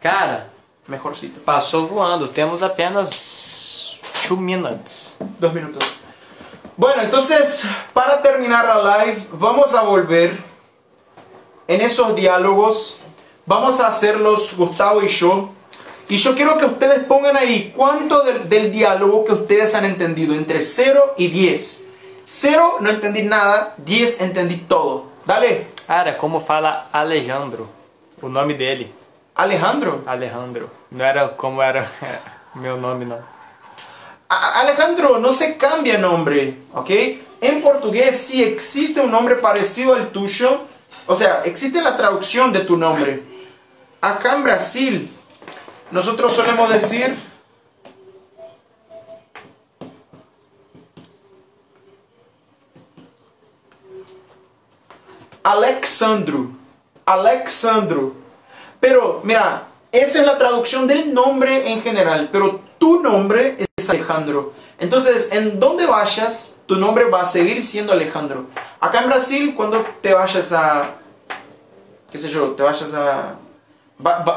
[0.00, 0.48] Cara,
[0.88, 1.40] mejorcito.
[1.40, 5.16] Passou voando, temos apenas 2 minutes.
[5.38, 5.84] Dos minutos.
[6.76, 10.36] Bueno, entonces, para terminar la live, vamos a volver
[11.66, 13.00] en esos diálogos.
[13.46, 15.50] Vamos a hacerlos Gustavo y yo.
[16.08, 20.34] Y yo quiero que ustedes pongan ahí cuánto del, del diálogo que ustedes han entendido,
[20.34, 21.84] entre 0 y 10.
[22.24, 25.06] 0 no entendí nada, 10 entendí todo.
[25.26, 25.68] Dale.
[25.86, 27.66] Cara, como fala Alejandro,
[28.20, 28.97] o nome dele.
[29.38, 30.02] Alejandro.
[30.04, 30.68] Alejandro.
[30.90, 31.88] No era como era
[32.54, 33.18] mi nombre, no.
[34.28, 36.90] Alejandro, no se cambia nombre, ¿ok?
[37.40, 40.62] En portugués sí existe un nombre parecido al tuyo.
[41.06, 43.22] O sea, existe la traducción de tu nombre.
[44.00, 45.10] Acá en Brasil
[45.92, 47.16] nosotros solemos decir
[55.44, 56.50] Alexandro.
[57.06, 58.17] Alexandro.
[58.80, 64.52] Pero, mira, esa es la traducción del nombre en general, pero tu nombre es Alejandro.
[64.78, 68.44] Entonces, en donde vayas, tu nombre va a seguir siendo Alejandro.
[68.80, 70.90] Acá en Brasil, cuando te vayas a,
[72.10, 73.34] qué sé yo, te vayas a,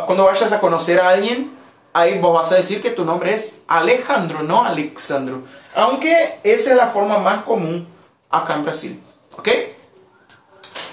[0.06, 1.52] cuando vayas a conocer a alguien,
[1.94, 5.44] ahí vos vas a decir que tu nombre es Alejandro, no Alexandro.
[5.76, 7.88] Aunque esa es la forma más común
[8.30, 9.04] acá en Brasil.
[9.38, 9.50] ¿Ok?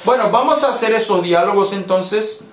[0.05, 2.45] Bueno, vamos a hacer esos diálogos entonces.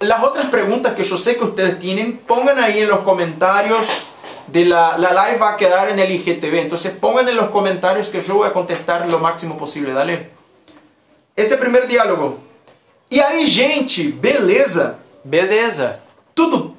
[0.00, 4.06] Las otras preguntas que yo sé que ustedes tienen, pongan ahí en los comentarios
[4.46, 6.60] de la, la live va a quedar en el IGTV.
[6.60, 10.30] Entonces pongan en los comentarios que yo voy a contestar lo máximo posible, dale.
[11.34, 12.38] Esse primeiro diálogo.
[13.10, 14.98] E aí, gente, beleza?
[15.24, 16.00] Beleza.
[16.34, 16.74] Tudo.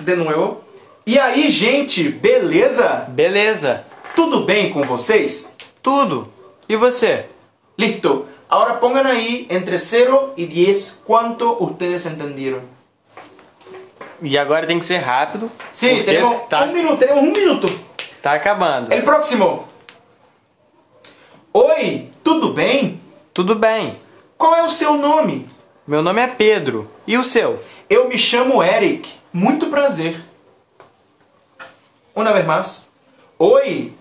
[0.00, 0.64] De novo.
[1.06, 3.06] E aí, gente, beleza?
[3.08, 3.84] Beleza.
[4.14, 5.50] Tudo bem com vocês?
[5.82, 6.32] Tudo.
[6.68, 7.26] E você?
[7.78, 8.26] Listo.
[8.48, 12.62] Ahora pongan ahí entre 0 y 10 cuánto ustedes entendieron.
[14.22, 15.50] E agora tem que ser rápido.
[15.72, 17.68] Sí, tenemos tá, un minuto, tenemos un minuto.
[18.22, 18.92] tá acabando.
[18.92, 19.66] El próximo.
[21.52, 23.00] Oi, tudo bem?
[23.34, 23.98] Tudo bem.
[24.38, 25.48] Qual é o seu nome?
[25.86, 26.90] Meu nome é Pedro.
[27.06, 27.62] E o seu?
[27.88, 29.08] Eu me chamo Eric.
[29.32, 30.20] Muito prazer.
[32.14, 32.88] Uma vez mais.
[33.38, 33.92] Oi,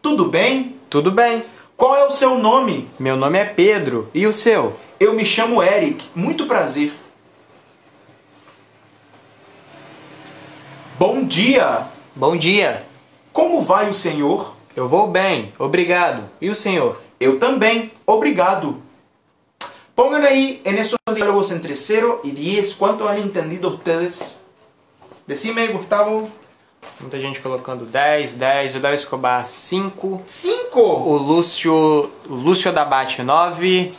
[0.00, 0.76] tudo bem?
[0.90, 1.44] Tudo bem.
[1.76, 2.88] Qual é o seu nome?
[2.98, 4.08] Meu nome é Pedro.
[4.14, 4.76] E o seu?
[5.00, 6.04] Eu me chamo Eric.
[6.14, 6.92] Muito prazer.
[10.98, 11.86] Bom dia.
[12.14, 12.84] Bom dia.
[13.32, 14.54] Como vai o senhor?
[14.76, 15.52] Eu vou bem.
[15.58, 16.28] Obrigado.
[16.40, 17.00] E o senhor?
[17.18, 17.90] Eu também.
[18.06, 18.80] Obrigado.
[19.94, 24.38] Pongan ahí en esos diálogos entre 0 y 10 cuánto han entendido ustedes.
[25.26, 26.30] Decime, Gustavo.
[27.00, 28.76] Muita gente colocando 10, 10.
[28.76, 30.22] O Léo Escobar, 5.
[30.26, 30.80] 5.
[30.80, 31.74] O Lúcio,
[32.28, 33.92] o Lúcio Dabate, 9.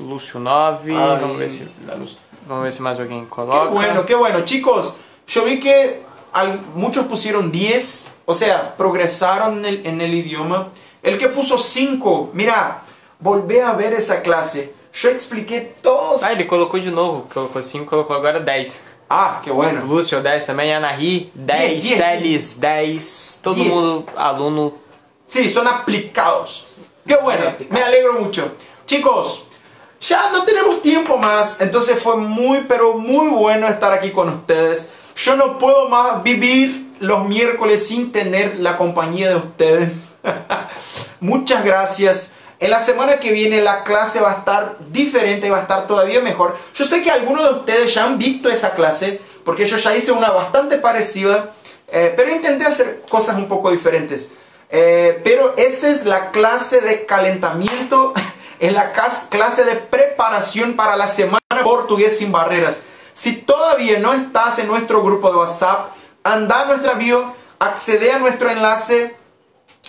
[0.00, 0.92] O Lúcio, 9.
[0.94, 1.68] Ay, Vamos ver se,
[2.46, 3.70] vamos ver se mais alguém coloca.
[3.70, 4.44] bueno, qué bueno.
[4.44, 4.94] Chicos,
[5.26, 6.00] yo vi que
[6.74, 10.68] muchos pusieron 10, o sea, progresaron en el, en el idioma.
[11.02, 12.82] El que puso 5, mira,
[13.18, 14.72] volvé a ver esa clase.
[14.94, 16.22] Yo expliqué todos.
[16.22, 17.26] Ah, ele colocou de novo.
[17.32, 18.78] Colocou 5, colocou agora 10.
[19.14, 19.84] Ah, qué bueno.
[19.84, 20.72] Lúcio, 10 também.
[20.72, 21.46] Anahi, 10.
[21.46, 21.98] Diez, diez.
[21.98, 23.40] Celis, 10.
[23.42, 23.68] Todo Diez.
[23.68, 24.72] mundo, aluno.
[25.26, 26.64] Sí, son aplicados.
[27.06, 27.78] Qué bueno, aplicado.
[27.78, 28.52] me alegro mucho.
[28.86, 29.44] Chicos,
[30.00, 34.94] ya no tenemos tiempo más, entonces fue muy, pero muy bueno estar aquí con ustedes.
[35.16, 40.12] Yo no puedo más vivir los miércoles sin tener la compañía de ustedes.
[41.20, 42.32] Muchas gracias.
[42.62, 46.20] En la semana que viene la clase va a estar diferente, va a estar todavía
[46.20, 46.56] mejor.
[46.76, 50.12] Yo sé que algunos de ustedes ya han visto esa clase, porque yo ya hice
[50.12, 51.54] una bastante parecida,
[51.88, 54.30] eh, pero intenté hacer cosas un poco diferentes.
[54.70, 58.14] Eh, pero esa es la clase de calentamiento,
[58.60, 62.84] es la clase de preparación para la semana portugués sin barreras.
[63.12, 67.24] Si todavía no estás en nuestro grupo de WhatsApp, anda a nuestra bio,
[67.58, 69.16] accede a nuestro enlace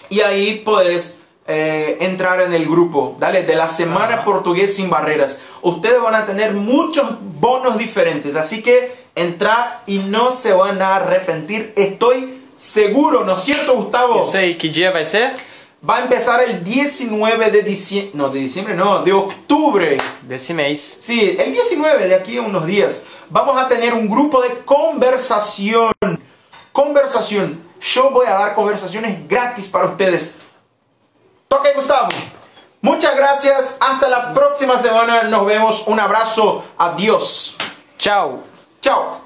[0.10, 4.24] y ahí puedes eh, entrar en el grupo, dale, de la semana Ajá.
[4.24, 5.44] portugués sin barreras.
[5.62, 7.08] Ustedes van a tener muchos
[7.40, 13.42] bonos diferentes, así que entra y no se van a arrepentir, estoy seguro, ¿no es
[13.42, 14.24] cierto, Gustavo?
[14.24, 15.34] Isso aí, que dia vai ser?
[15.88, 19.98] Va a empezar el 19 de diciembre, no, de diciembre no, de octubre.
[20.22, 20.98] Desse mês.
[21.02, 25.92] Sí, el 19 de aquí a unos días vamos a tener un grupo de conversación.
[26.72, 27.62] Conversación.
[27.82, 30.40] Yo voy a dar conversaciones gratis para ustedes.
[31.54, 32.10] Toca ahí, Gustavo.
[32.82, 33.78] Muchas gracias.
[33.80, 35.22] Hasta la próxima semana.
[35.22, 35.88] Nos vemos.
[35.88, 36.64] Un abrazo.
[36.80, 37.56] Adiós.
[38.82, 39.22] Chao.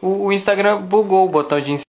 [0.00, 1.70] O, o Instagram bugou o botão de